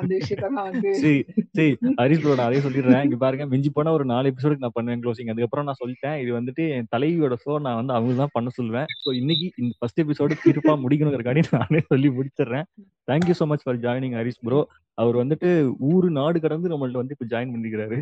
[0.00, 1.18] அந்த விஷயத்தெல்லாம் வந்து சரி
[1.56, 1.72] சரி.
[2.00, 3.04] ஹரிஷ் ப்ரோ நான் அதே சொல்லிடுறேன்.
[3.06, 6.16] இங்க பாருங்க மிஞ்சி போனா ஒரு நாலு எபிசோடுக்கு நான் பண்ணுவேன் க்ளோசிங் அதுக்கப்புறம் நான் சொல்லிட்டேன்.
[6.22, 8.88] இது வந்துட்டு என் தலைவியோட ஷோ நான் வந்து அவங்க தான் பண்ண சொல்லுவேன்.
[9.02, 12.66] ஸோ இன்னைக்கு இந்த ஃபர்ஸ்ட் எபிசோடு தீர்ப்பா முடிக்கணுங்கிறக்காண்டி நானே சொல்லி முடிச்சிடுறேன்.
[13.10, 14.60] Thank you so much for joining Harish bro
[14.98, 15.50] அவர் வந்துட்டு
[15.92, 18.00] ஊரு நாடு கடந்து நம்மள்ட்ட வந்து இப்போ ஜாயின் பண்ணிக்கிறாரு.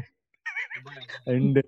[1.35, 1.61] அண்ட்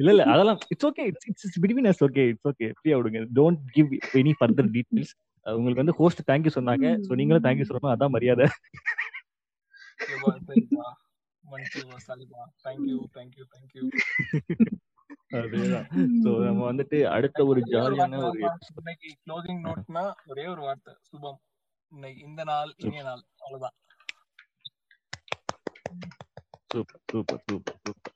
[0.00, 3.20] இல்ல இல்ல அதெல்லாம் it's okay it's it's between us okay it's okay ஃப்ரீயா விடுங்க.
[3.38, 3.90] Don't give
[4.20, 5.12] any further details
[5.46, 6.86] உங்களுக்கு வந்து ஹோஸ்ட் தேங்க்யூ சொன்னாங்க.
[7.06, 7.94] ஸோ நீங்களும் தேங்க்யூ சொல்லணும்.
[7.94, 8.46] அதான் மரியாதை.
[15.38, 15.86] அதேதான்.
[16.24, 18.40] ஸோ நம்ம வந்துட்டு அடுத்த ஒரு ஜாலியான ஒரு
[18.80, 20.92] இன்னைக்கு க்ளோசிங் நோட்னா ஒரே ஒரு வார்த்தை.
[21.10, 21.38] சுபம்.
[21.92, 23.22] இன்னைக்கு இந்த நாள் இனிய நாள்.
[23.42, 23.76] அவ்வளவுதான்.
[26.72, 28.14] Super super super super.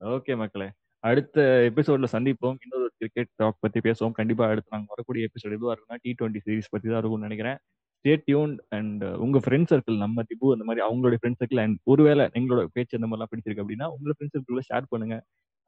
[0.00, 0.68] Okay மக்களே
[1.04, 1.38] அடுத்த
[1.70, 2.56] எபிசோட்ல சந்திப்போம்.
[2.64, 4.14] இன்னொரு கிரிக்கெட் டாக் பத்தி பேசுவோம்.
[4.18, 7.58] கண்டிப்பா அடுத்து நாங்க வரக்கூடிய எபிசோட் எதுவா இருக்குன்னா டி டுவெண்ட்டி சீரிஸ் பத்தி தான் இருக்கும்னு நினைக்கிறேன்.
[7.98, 12.24] ஸ்டே டியூன் அண்ட் உங்க ஃப்ரெண்ட் சர்க்கிள் நம்ம திபு அந்த மாதிரி அவங்களுடைய ஃப்ரெண்ட் சர்க்கிள் அண்ட் ஒருவேளை
[12.38, 15.16] எங்களோட பேச்சு அந்த மாதிரிலாம் பிடிச்சிருக்கு அப்படின்னா உங்களோட ஃப்ரெண்ட் சர்க்கிள்ல ஷேர் பண்ணுங்க.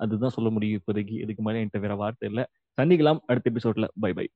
[0.01, 1.17] அதுதான் சொல்ல முடியும் இப்போதைக்கு.
[1.25, 2.45] இதுக்கு மேலே என்கிட்ட வேற வார்த்தை இல்லை.
[2.79, 4.27] சந்திக்கலாம் அடுத்த எபிசோட்ல by bye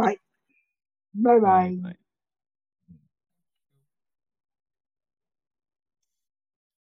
[0.00, 0.18] bye
[1.14, 1.76] bye bye